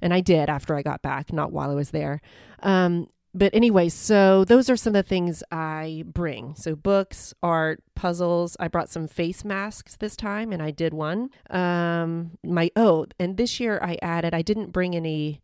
And 0.00 0.14
I 0.14 0.20
did 0.20 0.48
after 0.48 0.76
I 0.76 0.82
got 0.82 1.02
back, 1.02 1.32
not 1.32 1.50
while 1.50 1.72
I 1.72 1.74
was 1.74 1.90
there. 1.90 2.20
Um, 2.62 3.08
but 3.34 3.52
anyway, 3.52 3.88
so 3.88 4.44
those 4.44 4.70
are 4.70 4.76
some 4.76 4.94
of 4.94 5.04
the 5.04 5.08
things 5.08 5.42
I 5.50 6.04
bring. 6.06 6.54
So 6.54 6.76
books, 6.76 7.34
art, 7.42 7.82
puzzles. 7.96 8.56
I 8.60 8.68
brought 8.68 8.88
some 8.88 9.08
face 9.08 9.44
masks 9.44 9.96
this 9.96 10.14
time, 10.14 10.52
and 10.52 10.62
I 10.62 10.70
did 10.70 10.94
one. 10.94 11.30
Um, 11.50 12.38
my 12.44 12.70
oh, 12.76 13.06
and 13.18 13.36
this 13.36 13.58
year 13.58 13.80
I 13.82 13.98
added. 14.00 14.34
I 14.34 14.42
didn't 14.42 14.72
bring 14.72 14.94
any 14.94 15.40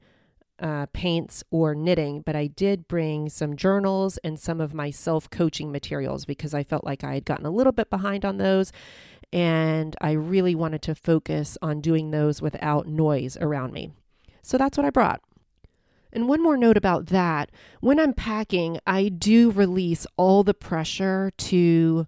uh, 0.60 0.86
paints 0.92 1.42
or 1.50 1.74
knitting, 1.74 2.22
but 2.22 2.36
I 2.36 2.46
did 2.46 2.86
bring 2.86 3.28
some 3.28 3.56
journals 3.56 4.18
and 4.18 4.38
some 4.38 4.60
of 4.60 4.72
my 4.72 4.90
self 4.90 5.28
coaching 5.28 5.72
materials 5.72 6.24
because 6.24 6.54
I 6.54 6.62
felt 6.62 6.84
like 6.84 7.02
I 7.02 7.14
had 7.14 7.24
gotten 7.24 7.46
a 7.46 7.50
little 7.50 7.72
bit 7.72 7.90
behind 7.90 8.24
on 8.24 8.36
those. 8.38 8.70
And 9.32 9.96
I 10.00 10.12
really 10.12 10.54
wanted 10.54 10.82
to 10.82 10.94
focus 10.94 11.58
on 11.62 11.80
doing 11.80 12.10
those 12.10 12.40
without 12.40 12.86
noise 12.86 13.36
around 13.40 13.72
me. 13.72 13.90
So 14.42 14.58
that's 14.58 14.76
what 14.76 14.86
I 14.86 14.90
brought. 14.90 15.20
And 16.12 16.28
one 16.28 16.42
more 16.42 16.56
note 16.56 16.76
about 16.76 17.06
that 17.06 17.50
when 17.80 18.00
I'm 18.00 18.14
packing, 18.14 18.78
I 18.86 19.08
do 19.08 19.50
release 19.50 20.06
all 20.16 20.42
the 20.42 20.54
pressure 20.54 21.32
to 21.36 22.06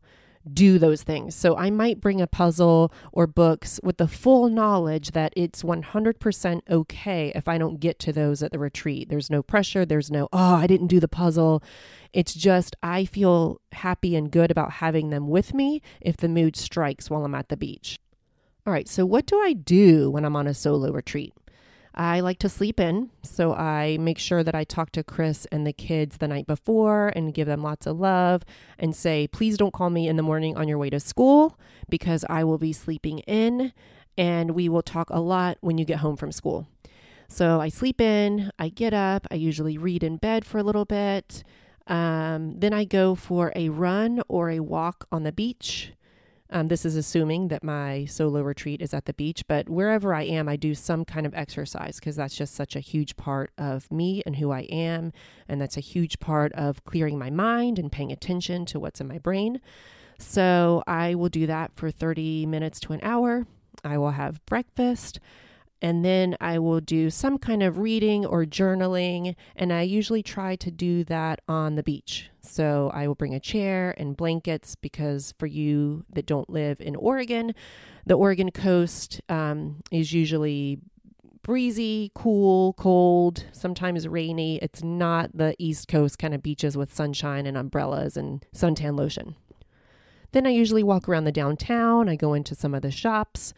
do 0.50 0.78
those 0.78 1.02
things. 1.02 1.34
So 1.34 1.56
I 1.56 1.70
might 1.70 2.00
bring 2.00 2.20
a 2.20 2.26
puzzle 2.26 2.92
or 3.12 3.26
books 3.26 3.78
with 3.82 3.98
the 3.98 4.08
full 4.08 4.48
knowledge 4.48 5.12
that 5.12 5.32
it's 5.36 5.62
100% 5.62 6.60
okay 6.68 7.32
if 7.34 7.48
I 7.48 7.58
don't 7.58 7.80
get 7.80 7.98
to 8.00 8.12
those 8.12 8.42
at 8.42 8.52
the 8.52 8.58
retreat. 8.58 9.08
There's 9.08 9.30
no 9.30 9.42
pressure, 9.42 9.84
there's 9.84 10.10
no, 10.10 10.28
oh, 10.32 10.56
I 10.56 10.66
didn't 10.66 10.88
do 10.88 11.00
the 11.00 11.08
puzzle. 11.08 11.62
It's 12.12 12.34
just 12.34 12.76
I 12.82 13.04
feel 13.04 13.60
happy 13.72 14.16
and 14.16 14.30
good 14.30 14.50
about 14.50 14.72
having 14.72 15.10
them 15.10 15.28
with 15.28 15.54
me 15.54 15.80
if 16.00 16.16
the 16.16 16.28
mood 16.28 16.56
strikes 16.56 17.08
while 17.08 17.24
I'm 17.24 17.34
at 17.34 17.48
the 17.48 17.56
beach. 17.56 17.98
All 18.66 18.72
right, 18.72 18.88
so 18.88 19.04
what 19.04 19.26
do 19.26 19.40
I 19.40 19.54
do 19.54 20.10
when 20.10 20.24
I'm 20.24 20.36
on 20.36 20.46
a 20.46 20.54
solo 20.54 20.92
retreat? 20.92 21.34
I 21.94 22.20
like 22.20 22.38
to 22.38 22.48
sleep 22.48 22.80
in, 22.80 23.10
so 23.22 23.52
I 23.52 23.98
make 24.00 24.18
sure 24.18 24.42
that 24.42 24.54
I 24.54 24.64
talk 24.64 24.92
to 24.92 25.04
Chris 25.04 25.46
and 25.52 25.66
the 25.66 25.74
kids 25.74 26.16
the 26.16 26.28
night 26.28 26.46
before 26.46 27.08
and 27.14 27.34
give 27.34 27.46
them 27.46 27.62
lots 27.62 27.86
of 27.86 27.98
love 27.98 28.44
and 28.78 28.96
say, 28.96 29.28
please 29.28 29.58
don't 29.58 29.74
call 29.74 29.90
me 29.90 30.08
in 30.08 30.16
the 30.16 30.22
morning 30.22 30.56
on 30.56 30.68
your 30.68 30.78
way 30.78 30.88
to 30.90 31.00
school 31.00 31.58
because 31.90 32.24
I 32.30 32.44
will 32.44 32.58
be 32.58 32.72
sleeping 32.72 33.18
in 33.20 33.72
and 34.16 34.52
we 34.52 34.68
will 34.68 34.82
talk 34.82 35.10
a 35.10 35.20
lot 35.20 35.58
when 35.60 35.76
you 35.76 35.84
get 35.84 35.98
home 35.98 36.16
from 36.16 36.32
school. 36.32 36.66
So 37.28 37.60
I 37.60 37.68
sleep 37.68 38.00
in, 38.00 38.50
I 38.58 38.68
get 38.68 38.94
up, 38.94 39.26
I 39.30 39.36
usually 39.36 39.76
read 39.78 40.02
in 40.02 40.16
bed 40.16 40.44
for 40.44 40.58
a 40.58 40.62
little 40.62 40.84
bit. 40.84 41.44
Um, 41.86 42.58
then 42.58 42.72
I 42.72 42.84
go 42.84 43.14
for 43.14 43.52
a 43.56 43.68
run 43.68 44.22
or 44.28 44.50
a 44.50 44.60
walk 44.60 45.06
on 45.10 45.24
the 45.24 45.32
beach. 45.32 45.92
Um, 46.54 46.68
this 46.68 46.84
is 46.84 46.96
assuming 46.96 47.48
that 47.48 47.64
my 47.64 48.04
solo 48.04 48.42
retreat 48.42 48.82
is 48.82 48.92
at 48.92 49.06
the 49.06 49.14
beach, 49.14 49.42
but 49.48 49.70
wherever 49.70 50.12
I 50.12 50.24
am, 50.24 50.50
I 50.50 50.56
do 50.56 50.74
some 50.74 51.02
kind 51.02 51.24
of 51.24 51.32
exercise 51.34 51.98
because 51.98 52.16
that's 52.16 52.36
just 52.36 52.54
such 52.54 52.76
a 52.76 52.80
huge 52.80 53.16
part 53.16 53.52
of 53.56 53.90
me 53.90 54.22
and 54.26 54.36
who 54.36 54.50
I 54.50 54.60
am. 54.60 55.14
And 55.48 55.62
that's 55.62 55.78
a 55.78 55.80
huge 55.80 56.20
part 56.20 56.52
of 56.52 56.84
clearing 56.84 57.18
my 57.18 57.30
mind 57.30 57.78
and 57.78 57.90
paying 57.90 58.12
attention 58.12 58.66
to 58.66 58.78
what's 58.78 59.00
in 59.00 59.08
my 59.08 59.16
brain. 59.16 59.62
So 60.18 60.82
I 60.86 61.14
will 61.14 61.30
do 61.30 61.46
that 61.46 61.72
for 61.74 61.90
30 61.90 62.44
minutes 62.44 62.80
to 62.80 62.92
an 62.92 63.00
hour. 63.02 63.46
I 63.82 63.96
will 63.96 64.10
have 64.10 64.44
breakfast 64.44 65.20
and 65.82 66.04
then 66.04 66.36
I 66.40 66.60
will 66.60 66.80
do 66.80 67.10
some 67.10 67.38
kind 67.38 67.60
of 67.60 67.78
reading 67.78 68.24
or 68.24 68.44
journaling. 68.44 69.34
And 69.56 69.72
I 69.72 69.82
usually 69.82 70.22
try 70.22 70.54
to 70.56 70.70
do 70.70 71.02
that 71.04 71.40
on 71.48 71.74
the 71.74 71.82
beach. 71.82 72.30
So 72.40 72.90
I 72.94 73.08
will 73.08 73.16
bring 73.16 73.34
a 73.34 73.40
chair 73.40 73.92
and 73.98 74.16
blankets 74.16 74.76
because 74.76 75.34
for 75.38 75.46
you 75.46 76.04
that 76.12 76.24
don't 76.24 76.48
live 76.48 76.80
in 76.80 76.94
Oregon, 76.94 77.52
the 78.06 78.14
Oregon 78.14 78.52
coast 78.52 79.20
um, 79.28 79.82
is 79.90 80.12
usually 80.12 80.78
breezy, 81.42 82.12
cool, 82.14 82.74
cold, 82.74 83.44
sometimes 83.50 84.06
rainy. 84.06 84.60
It's 84.62 84.84
not 84.84 85.36
the 85.36 85.56
East 85.58 85.88
Coast 85.88 86.16
kind 86.16 86.32
of 86.32 86.44
beaches 86.44 86.76
with 86.76 86.94
sunshine 86.94 87.44
and 87.44 87.56
umbrellas 87.56 88.16
and 88.16 88.46
suntan 88.54 88.96
lotion. 88.96 89.34
Then 90.30 90.46
I 90.46 90.50
usually 90.50 90.84
walk 90.84 91.08
around 91.08 91.24
the 91.24 91.32
downtown. 91.32 92.08
I 92.08 92.14
go 92.14 92.34
into 92.34 92.54
some 92.54 92.72
of 92.72 92.82
the 92.82 92.92
shops 92.92 93.52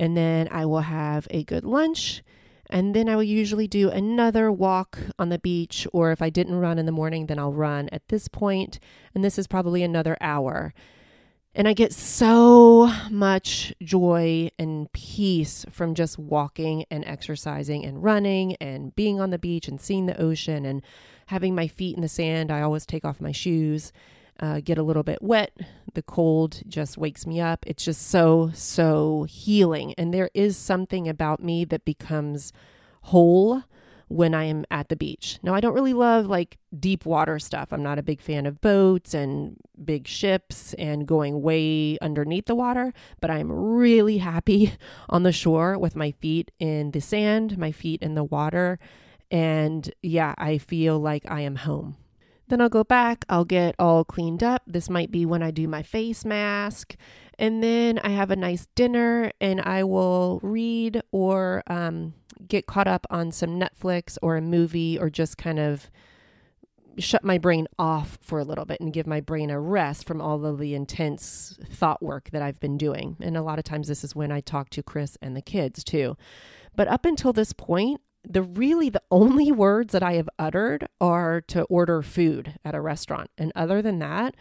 and 0.00 0.16
then 0.16 0.48
I 0.50 0.64
will 0.64 0.80
have 0.80 1.28
a 1.30 1.44
good 1.44 1.62
lunch. 1.62 2.22
And 2.70 2.94
then 2.94 3.08
I 3.08 3.16
will 3.16 3.22
usually 3.22 3.68
do 3.68 3.90
another 3.90 4.50
walk 4.50 4.98
on 5.18 5.28
the 5.28 5.38
beach, 5.38 5.86
or 5.92 6.10
if 6.10 6.22
I 6.22 6.30
didn't 6.30 6.54
run 6.54 6.78
in 6.78 6.86
the 6.86 6.92
morning, 6.92 7.26
then 7.26 7.38
I'll 7.38 7.52
run 7.52 7.88
at 7.90 8.08
this 8.08 8.26
point, 8.26 8.80
And 9.14 9.22
this 9.22 9.38
is 9.38 9.46
probably 9.46 9.82
another 9.82 10.16
hour. 10.20 10.72
And 11.54 11.68
I 11.68 11.74
get 11.74 11.92
so 11.92 12.90
much 13.10 13.74
joy 13.82 14.50
and 14.58 14.90
peace 14.92 15.66
from 15.70 15.94
just 15.94 16.18
walking 16.18 16.86
and 16.90 17.04
exercising 17.04 17.84
and 17.84 18.02
running 18.02 18.54
and 18.56 18.94
being 18.94 19.20
on 19.20 19.30
the 19.30 19.38
beach 19.38 19.68
and 19.68 19.80
seeing 19.80 20.06
the 20.06 20.20
ocean 20.20 20.64
and 20.64 20.80
having 21.26 21.54
my 21.54 21.66
feet 21.66 21.96
in 21.96 22.02
the 22.02 22.08
sand. 22.08 22.50
I 22.50 22.62
always 22.62 22.86
take 22.86 23.04
off 23.04 23.20
my 23.20 23.32
shoes 23.32 23.92
uh, 24.40 24.60
get 24.60 24.78
a 24.78 24.82
little 24.82 25.02
bit 25.02 25.22
wet. 25.22 25.52
The 25.94 26.02
cold 26.02 26.62
just 26.66 26.98
wakes 26.98 27.26
me 27.26 27.40
up. 27.40 27.64
It's 27.66 27.84
just 27.84 28.08
so, 28.08 28.50
so 28.54 29.24
healing. 29.28 29.94
And 29.98 30.12
there 30.12 30.30
is 30.34 30.56
something 30.56 31.08
about 31.08 31.42
me 31.42 31.64
that 31.66 31.84
becomes 31.84 32.52
whole 33.02 33.62
when 34.08 34.34
I 34.34 34.44
am 34.44 34.64
at 34.72 34.88
the 34.88 34.96
beach. 34.96 35.38
Now, 35.40 35.54
I 35.54 35.60
don't 35.60 35.72
really 35.74 35.92
love 35.92 36.26
like 36.26 36.58
deep 36.76 37.06
water 37.06 37.38
stuff. 37.38 37.72
I'm 37.72 37.82
not 37.82 37.98
a 37.98 38.02
big 38.02 38.20
fan 38.20 38.44
of 38.44 38.60
boats 38.60 39.14
and 39.14 39.56
big 39.84 40.08
ships 40.08 40.74
and 40.74 41.06
going 41.06 41.42
way 41.42 41.96
underneath 42.02 42.46
the 42.46 42.56
water, 42.56 42.92
but 43.20 43.30
I'm 43.30 43.52
really 43.52 44.18
happy 44.18 44.72
on 45.08 45.22
the 45.22 45.30
shore 45.30 45.78
with 45.78 45.94
my 45.94 46.10
feet 46.10 46.50
in 46.58 46.90
the 46.90 47.00
sand, 47.00 47.56
my 47.56 47.70
feet 47.70 48.02
in 48.02 48.14
the 48.14 48.24
water. 48.24 48.80
And 49.30 49.88
yeah, 50.02 50.34
I 50.36 50.58
feel 50.58 50.98
like 50.98 51.24
I 51.30 51.42
am 51.42 51.54
home. 51.54 51.96
Then 52.50 52.60
I'll 52.60 52.68
go 52.68 52.82
back, 52.82 53.24
I'll 53.28 53.44
get 53.44 53.76
all 53.78 54.04
cleaned 54.04 54.42
up. 54.42 54.62
This 54.66 54.90
might 54.90 55.12
be 55.12 55.24
when 55.24 55.40
I 55.40 55.52
do 55.52 55.68
my 55.68 55.84
face 55.84 56.24
mask. 56.24 56.96
And 57.38 57.62
then 57.62 58.00
I 58.00 58.10
have 58.10 58.32
a 58.32 58.36
nice 58.36 58.66
dinner 58.74 59.30
and 59.40 59.60
I 59.60 59.84
will 59.84 60.40
read 60.42 61.00
or 61.12 61.62
um, 61.68 62.12
get 62.48 62.66
caught 62.66 62.88
up 62.88 63.06
on 63.08 63.30
some 63.30 63.58
Netflix 63.58 64.18
or 64.20 64.36
a 64.36 64.42
movie 64.42 64.98
or 64.98 65.08
just 65.08 65.38
kind 65.38 65.60
of 65.60 65.90
shut 66.98 67.22
my 67.22 67.38
brain 67.38 67.68
off 67.78 68.18
for 68.20 68.40
a 68.40 68.44
little 68.44 68.64
bit 68.64 68.80
and 68.80 68.92
give 68.92 69.06
my 69.06 69.20
brain 69.20 69.48
a 69.48 69.60
rest 69.60 70.04
from 70.04 70.20
all 70.20 70.44
of 70.44 70.58
the 70.58 70.74
intense 70.74 71.56
thought 71.70 72.02
work 72.02 72.30
that 72.30 72.42
I've 72.42 72.58
been 72.58 72.76
doing. 72.76 73.16
And 73.20 73.36
a 73.36 73.42
lot 73.42 73.58
of 73.58 73.64
times 73.64 73.86
this 73.86 74.02
is 74.02 74.16
when 74.16 74.32
I 74.32 74.40
talk 74.40 74.70
to 74.70 74.82
Chris 74.82 75.16
and 75.22 75.36
the 75.36 75.40
kids 75.40 75.84
too. 75.84 76.16
But 76.74 76.88
up 76.88 77.04
until 77.04 77.32
this 77.32 77.52
point, 77.52 78.00
the 78.28 78.42
really 78.42 78.90
the 78.90 79.02
only 79.10 79.50
words 79.50 79.92
that 79.92 80.02
I 80.02 80.14
have 80.14 80.28
uttered 80.38 80.86
are 81.00 81.40
to 81.42 81.62
order 81.64 82.02
food 82.02 82.58
at 82.64 82.74
a 82.74 82.80
restaurant. 82.80 83.30
And 83.38 83.52
other 83.54 83.82
than 83.82 83.98
that, 84.00 84.36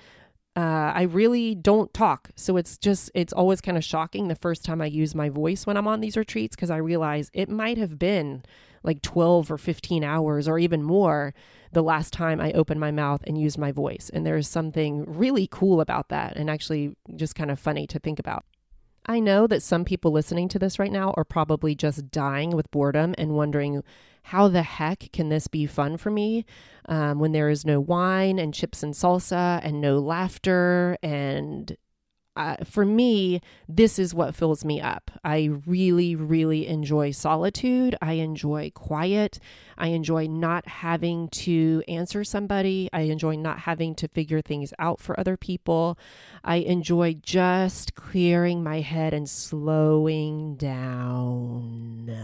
uh, 0.55 0.91
I 0.93 1.03
really 1.03 1.55
don't 1.55 1.93
talk. 1.93 2.31
So 2.36 2.57
it's 2.57 2.77
just, 2.77 3.12
it's 3.13 3.31
always 3.31 3.62
kind 3.62 3.77
of 3.77 3.83
shocking 3.83 4.27
the 4.27 4.36
first 4.36 4.65
time 4.65 4.81
I 4.81 4.88
use 4.88 5.15
my 5.15 5.29
voice 5.29 5.65
when 5.65 5.77
I'm 5.77 5.88
on 5.88 6.01
these 6.01 6.17
retreats 6.17 6.55
because 6.55 6.71
I 6.71 6.77
realize 6.77 7.29
it 7.33 7.50
might 7.50 7.77
have 7.77 7.98
been 7.98 8.43
like 8.83 9.01
12 9.01 9.51
or 9.51 9.57
15 9.57 10.03
hours 10.03 10.48
or 10.48 10.59
even 10.59 10.83
more 10.83 11.33
the 11.71 11.83
last 11.83 12.12
time 12.12 12.41
I 12.41 12.51
opened 12.53 12.79
my 12.79 12.91
mouth 12.91 13.24
and 13.25 13.39
used 13.39 13.57
my 13.57 13.71
voice. 13.71 14.09
And 14.13 14.25
there's 14.25 14.48
something 14.48 15.05
really 15.05 15.48
cool 15.50 15.81
about 15.81 16.09
that 16.09 16.36
and 16.36 16.50
actually 16.50 16.95
just 17.15 17.36
kind 17.36 17.51
of 17.51 17.59
funny 17.59 17.88
to 17.88 18.00
think 18.00 18.19
about. 18.19 18.43
I 19.06 19.20
know 19.20 19.48
that 19.48 19.63
some 19.63 19.86
people 19.86 20.12
listening 20.12 20.50
to 20.50 20.60
this 20.60 20.79
right 20.79 20.91
now 20.91 21.13
are 21.18 21.24
probably 21.24 21.75
just 21.75 22.12
dying 22.12 22.51
with 22.51 22.72
boredom 22.72 23.15
and 23.18 23.32
wondering 23.32 23.84
how 24.24 24.48
the 24.48 24.63
heck 24.63 25.10
can 25.12 25.29
this 25.29 25.48
be 25.48 25.65
fun 25.65 25.98
for 25.98 26.12
me 26.12 26.46
um, 26.88 27.20
when 27.20 27.32
there 27.32 27.50
is 27.50 27.65
no 27.65 27.79
wine 27.79 28.38
and 28.38 28.53
chips 28.53 28.84
and 28.84 28.94
salsa 28.94 29.60
and 29.63 29.82
no 29.82 30.00
laughter 30.00 30.98
and 31.01 31.75
uh, 32.39 32.55
for 32.63 32.86
me, 32.86 33.41
this 33.67 34.00
is 34.00 34.13
what 34.13 34.34
fills 34.34 34.63
me 34.63 34.79
up. 34.79 35.12
I 35.25 35.50
really, 35.65 36.15
really 36.15 36.67
enjoy 36.67 37.12
solitude. 37.12 37.98
I 38.01 38.13
enjoy 38.13 38.72
quiet. 38.74 39.39
I 39.77 39.88
enjoy 39.88 40.27
not 40.27 40.65
having 40.65 41.27
to 41.29 41.84
answer 41.89 42.24
somebody. 42.24 42.88
I 42.93 43.01
enjoy 43.01 43.36
not 43.36 43.60
having 43.60 43.93
to 43.96 44.08
figure 44.08 44.41
things 44.41 44.74
out 44.79 45.01
for 45.01 45.19
other 45.19 45.36
people. 45.36 46.00
I 46.41 46.55
enjoy 46.58 47.15
just 47.15 47.93
clearing 47.93 48.63
my 48.63 48.79
head 48.79 49.13
and 49.13 49.29
slowing 49.29 50.55
down. 50.55 52.15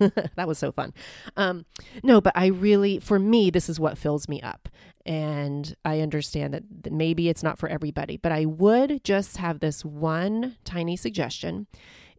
that 0.36 0.48
was 0.48 0.58
so 0.58 0.72
fun. 0.72 0.94
Um, 1.36 1.66
no, 2.02 2.20
but 2.20 2.32
I 2.34 2.46
really, 2.46 2.98
for 2.98 3.18
me, 3.18 3.50
this 3.50 3.68
is 3.68 3.78
what 3.78 3.98
fills 3.98 4.28
me 4.28 4.40
up. 4.40 4.68
And 5.06 5.74
I 5.84 6.00
understand 6.00 6.54
that 6.54 6.92
maybe 6.92 7.28
it's 7.28 7.42
not 7.42 7.58
for 7.58 7.68
everybody, 7.68 8.16
but 8.16 8.32
I 8.32 8.44
would 8.44 9.02
just 9.04 9.38
have 9.38 9.60
this 9.60 9.84
one 9.84 10.56
tiny 10.64 10.96
suggestion. 10.96 11.66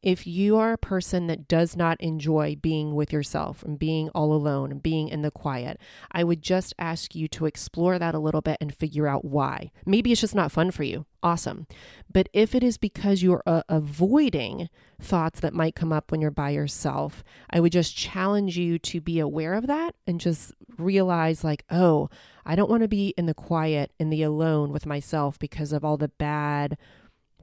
If 0.03 0.25
you 0.25 0.57
are 0.57 0.73
a 0.73 0.77
person 0.79 1.27
that 1.27 1.47
does 1.47 1.77
not 1.77 2.01
enjoy 2.01 2.55
being 2.59 2.95
with 2.95 3.13
yourself 3.13 3.61
and 3.61 3.77
being 3.77 4.09
all 4.09 4.33
alone 4.33 4.71
and 4.71 4.81
being 4.81 5.09
in 5.09 5.21
the 5.21 5.29
quiet, 5.29 5.79
I 6.11 6.23
would 6.23 6.41
just 6.41 6.73
ask 6.79 7.13
you 7.13 7.27
to 7.29 7.45
explore 7.45 7.99
that 7.99 8.15
a 8.15 8.19
little 8.19 8.41
bit 8.41 8.57
and 8.59 8.73
figure 8.73 9.07
out 9.07 9.23
why. 9.23 9.71
Maybe 9.85 10.11
it's 10.11 10.21
just 10.21 10.33
not 10.33 10.51
fun 10.51 10.71
for 10.71 10.81
you. 10.81 11.05
Awesome. 11.21 11.67
But 12.11 12.29
if 12.33 12.55
it 12.55 12.63
is 12.63 12.79
because 12.79 13.21
you're 13.21 13.43
uh, 13.45 13.61
avoiding 13.69 14.69
thoughts 14.99 15.39
that 15.41 15.53
might 15.53 15.75
come 15.75 15.93
up 15.93 16.11
when 16.11 16.19
you're 16.19 16.31
by 16.31 16.49
yourself, 16.49 17.23
I 17.51 17.59
would 17.59 17.71
just 17.71 17.95
challenge 17.95 18.57
you 18.57 18.79
to 18.79 19.01
be 19.01 19.19
aware 19.19 19.53
of 19.53 19.67
that 19.67 19.93
and 20.07 20.19
just 20.19 20.53
realize, 20.79 21.43
like, 21.43 21.63
oh, 21.69 22.09
I 22.43 22.55
don't 22.55 22.71
want 22.71 22.81
to 22.81 22.87
be 22.87 23.13
in 23.17 23.27
the 23.27 23.35
quiet, 23.35 23.91
in 23.99 24.09
the 24.09 24.23
alone 24.23 24.71
with 24.71 24.87
myself 24.87 25.37
because 25.37 25.71
of 25.71 25.85
all 25.85 25.97
the 25.97 26.07
bad 26.07 26.75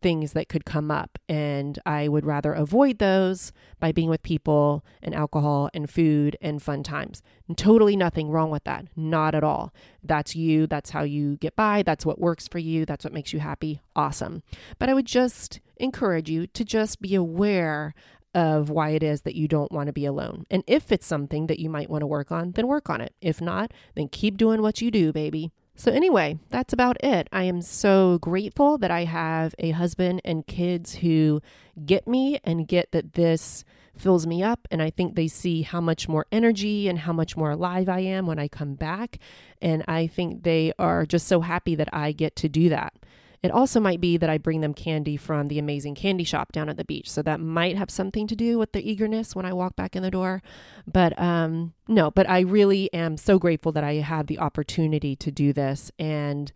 things 0.01 0.33
that 0.33 0.49
could 0.49 0.65
come 0.65 0.91
up. 0.91 1.19
And 1.29 1.79
I 1.85 2.09
would 2.09 2.27
rather 2.27 2.53
avoid 2.53 2.99
those 2.99 3.53
by 3.81 3.93
being 3.93 4.09
with 4.09 4.23
people 4.23 4.85
and 5.03 5.15
alcohol 5.15 5.71
and 5.75 5.89
food 5.91 6.37
and 6.41 6.63
fun 6.63 6.83
times. 6.83 7.23
Totally 7.57 7.97
nothing 7.97 8.31
wrong 8.31 8.51
with 8.51 8.65
that. 8.65 8.87
Not 8.97 9.35
at 9.35 9.45
all. 9.45 9.73
That's 10.03 10.37
you. 10.37 10.67
That's 10.67 10.91
how 10.91 11.03
you 11.03 11.37
get 11.37 11.57
by. 11.57 11.83
That's 11.83 12.07
what 12.07 12.21
works 12.21 12.49
for 12.49 12.59
you. 12.59 12.85
That's 12.85 13.05
what 13.05 13.13
makes 13.13 13.33
you 13.33 13.41
happy. 13.41 13.81
Awesome. 13.97 14.43
But 14.79 14.89
I 14.89 14.95
would 14.95 15.07
just 15.07 15.61
encourage 15.77 16.29
you 16.29 16.47
to 16.49 16.65
just 16.65 17.01
be 17.01 17.15
aware 17.15 17.95
of 18.35 18.71
why 18.71 18.91
it 18.91 19.03
is 19.03 19.23
that 19.23 19.35
you 19.35 19.49
don't 19.49 19.73
want 19.73 19.87
to 19.87 19.93
be 19.93 20.05
alone. 20.05 20.45
And 20.51 20.63
if 20.67 20.93
it's 20.93 21.07
something 21.07 21.47
that 21.47 21.59
you 21.59 21.71
might 21.71 21.91
want 21.91 22.03
to 22.03 22.07
work 22.07 22.31
on, 22.31 22.53
then 22.53 22.67
work 22.67 22.91
on 22.91 23.01
it. 23.01 23.15
If 23.21 23.41
not, 23.41 23.73
then 23.95 24.09
keep 24.09 24.37
doing 24.37 24.63
what 24.63 24.81
you 24.81 24.91
do, 24.91 25.13
baby. 25.13 25.51
So, 25.79 25.93
anyway, 25.93 26.41
that's 26.49 26.73
about 26.73 26.97
it. 27.05 27.29
I 27.31 27.45
am 27.45 27.63
so 27.63 28.19
grateful 28.19 28.79
that 28.79 28.91
I 28.91 29.05
have 29.05 29.55
a 29.61 29.71
husband 29.71 30.21
and 30.25 30.45
kids 30.45 30.97
who 30.97 31.41
get 31.87 32.09
me 32.09 32.41
and 32.43 32.67
get 32.67 32.91
that 32.91 33.13
this 33.13 33.65
fills 33.97 34.27
me 34.27 34.43
up. 34.43 34.67
And 34.73 34.83
I 34.83 34.91
think 34.91 35.15
they 35.15 35.29
see 35.29 35.63
how 35.63 35.81
much 35.81 36.09
more 36.09 36.27
energy 36.33 36.89
and 36.89 36.99
how 36.99 37.13
much 37.13 37.37
more 37.37 37.53
alive 37.53 37.89
I 37.89 38.01
am 38.01 38.27
when 38.27 38.41
I 38.41 38.49
come 38.49 38.75
back. 38.75 39.19
And 39.63 39.85
I 39.87 40.09
think 40.09 40.43
they 40.43 40.73
are 40.81 41.07
just 41.07 41.29
so 41.29 41.43
happy 41.43 41.77
that 41.77 41.89
I 41.93 42.11
get 42.11 42.35
to 42.37 42.49
do 42.49 42.69
that. 42.71 42.95
It 43.43 43.51
also 43.51 43.79
might 43.79 44.01
be 44.01 44.17
that 44.17 44.29
I 44.29 44.39
bring 44.39 44.61
them 44.61 44.75
candy 44.75 45.17
from 45.17 45.49
the 45.49 45.59
amazing 45.59 45.95
candy 45.95 46.25
shop 46.25 46.51
down 46.53 46.69
at 46.69 46.77
the 46.77 46.85
beach. 46.85 47.09
So 47.09 47.23
that 47.23 47.41
might 47.41 47.77
have 47.77 47.91
something 47.91 48.27
to 48.27 48.37
do 48.37 48.59
with 48.59 48.73
the 48.73 48.89
eagerness 48.89 49.37
when 49.37 49.47
I 49.47 49.53
walk 49.53 49.77
back 49.77 49.95
in 49.95 50.03
the 50.03 50.11
door. 50.11 50.43
But 50.87 51.19
um, 51.21 51.75
no, 51.87 52.11
but 52.11 52.29
I 52.29 52.41
really 52.41 52.93
am 52.93 53.17
so 53.17 53.39
grateful 53.39 53.73
that 53.73 53.85
I 53.85 53.95
have 53.95 54.27
the 54.27 54.41
opportunity 54.41 55.15
to 55.17 55.31
do 55.31 55.53
this. 55.53 55.93
And 55.99 56.51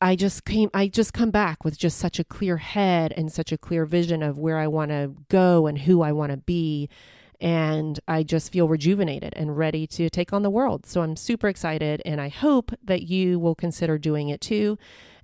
I 0.00 0.14
just 0.14 0.44
came, 0.44 0.70
I 0.74 0.88
just 0.88 1.12
come 1.12 1.30
back 1.30 1.64
with 1.64 1.78
just 1.78 1.98
such 1.98 2.18
a 2.18 2.24
clear 2.24 2.58
head 2.58 3.12
and 3.16 3.32
such 3.32 3.50
a 3.50 3.58
clear 3.58 3.86
vision 3.86 4.22
of 4.22 4.38
where 4.38 4.58
I 4.58 4.66
want 4.66 4.90
to 4.90 5.14
go 5.28 5.66
and 5.66 5.78
who 5.78 6.02
I 6.02 6.12
want 6.12 6.32
to 6.32 6.38
be 6.38 6.88
and 7.40 8.00
I 8.08 8.22
just 8.22 8.52
feel 8.52 8.68
rejuvenated 8.68 9.32
and 9.36 9.56
ready 9.56 9.86
to 9.88 10.10
take 10.10 10.32
on 10.32 10.42
the 10.42 10.50
world. 10.50 10.86
So 10.86 11.02
I'm 11.02 11.16
super 11.16 11.48
excited, 11.48 12.02
and 12.04 12.20
I 12.20 12.28
hope 12.28 12.72
that 12.82 13.02
you 13.02 13.38
will 13.38 13.54
consider 13.54 13.98
doing 13.98 14.28
it 14.28 14.40
too 14.40 14.78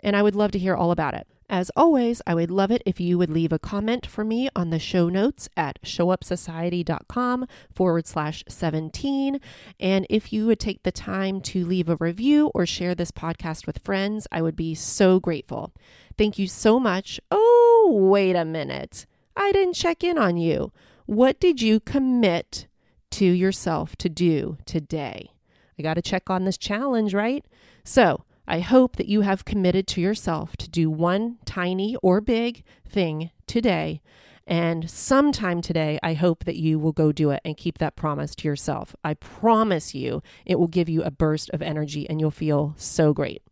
and 0.04 0.14
I 0.14 0.22
would 0.22 0.36
love 0.36 0.52
to 0.52 0.58
hear 0.58 0.76
all 0.76 0.92
about 0.92 1.14
it. 1.14 1.26
As 1.48 1.70
always, 1.76 2.22
I 2.26 2.34
would 2.34 2.50
love 2.50 2.70
it 2.70 2.82
if 2.86 3.00
you 3.00 3.18
would 3.18 3.30
leave 3.30 3.52
a 3.52 3.58
comment 3.58 4.06
for 4.06 4.24
me 4.24 4.48
on 4.54 4.70
the 4.70 4.78
show 4.78 5.08
notes 5.08 5.48
at 5.56 5.80
showupsociety.com 5.82 7.46
forward 7.74 8.06
slash 8.06 8.44
17. 8.48 9.40
And 9.80 10.06
if 10.08 10.32
you 10.32 10.46
would 10.46 10.60
take 10.60 10.82
the 10.82 10.92
time 10.92 11.40
to 11.42 11.64
leave 11.64 11.88
a 11.88 11.96
review 11.96 12.50
or 12.54 12.66
share 12.66 12.94
this 12.94 13.10
podcast 13.10 13.66
with 13.66 13.78
friends, 13.78 14.26
I 14.30 14.42
would 14.42 14.56
be 14.56 14.74
so 14.74 15.20
grateful. 15.20 15.72
Thank 16.16 16.38
you 16.38 16.46
so 16.46 16.78
much. 16.78 17.20
Oh, 17.30 17.90
wait 17.92 18.36
a 18.36 18.44
minute. 18.44 19.06
I 19.36 19.52
didn't 19.52 19.74
check 19.74 20.04
in 20.04 20.16
on 20.16 20.36
you. 20.36 20.72
What 21.06 21.38
did 21.38 21.60
you 21.60 21.80
commit 21.80 22.66
to 23.10 23.26
yourself 23.26 23.94
to 23.96 24.08
do 24.08 24.56
today? 24.64 25.32
I 25.78 25.82
got 25.82 25.94
to 25.94 26.02
check 26.02 26.30
on 26.30 26.44
this 26.44 26.56
challenge, 26.56 27.12
right? 27.12 27.44
So, 27.84 28.24
I 28.46 28.60
hope 28.60 28.96
that 28.96 29.08
you 29.08 29.20
have 29.22 29.44
committed 29.44 29.86
to 29.88 30.00
yourself 30.00 30.56
to 30.58 30.68
do 30.68 30.90
one 30.90 31.38
tiny 31.44 31.96
or 32.02 32.20
big 32.20 32.62
thing 32.88 33.30
today. 33.46 34.00
And 34.46 34.88
sometime 34.90 35.60
today, 35.60 35.98
I 36.02 36.14
hope 36.14 36.44
that 36.44 36.56
you 36.56 36.78
will 36.78 36.92
go 36.92 37.12
do 37.12 37.30
it 37.30 37.40
and 37.44 37.56
keep 37.56 37.78
that 37.78 37.96
promise 37.96 38.34
to 38.36 38.48
yourself. 38.48 38.94
I 39.04 39.14
promise 39.14 39.94
you, 39.94 40.22
it 40.46 40.58
will 40.58 40.68
give 40.68 40.88
you 40.88 41.02
a 41.02 41.10
burst 41.10 41.50
of 41.50 41.62
energy 41.62 42.08
and 42.08 42.20
you'll 42.20 42.30
feel 42.30 42.74
so 42.78 43.12
great. 43.12 43.42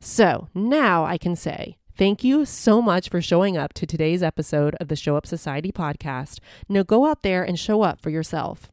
So 0.00 0.48
now 0.54 1.04
I 1.04 1.18
can 1.18 1.36
say, 1.36 1.76
Thank 1.98 2.22
you 2.22 2.44
so 2.44 2.80
much 2.80 3.08
for 3.08 3.20
showing 3.20 3.56
up 3.56 3.72
to 3.72 3.84
today's 3.84 4.22
episode 4.22 4.76
of 4.78 4.86
the 4.86 4.94
Show 4.94 5.16
Up 5.16 5.26
Society 5.26 5.72
podcast. 5.72 6.38
Now 6.68 6.84
go 6.84 7.06
out 7.06 7.24
there 7.24 7.42
and 7.42 7.58
show 7.58 7.82
up 7.82 8.00
for 8.00 8.08
yourself. 8.08 8.70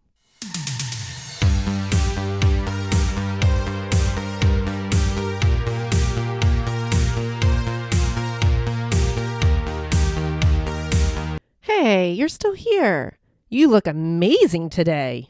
Hey, 11.61 12.11
you're 12.11 12.27
still 12.27 12.53
here. 12.53 13.17
You 13.49 13.69
look 13.69 13.87
amazing 13.87 14.69
today. 14.69 15.29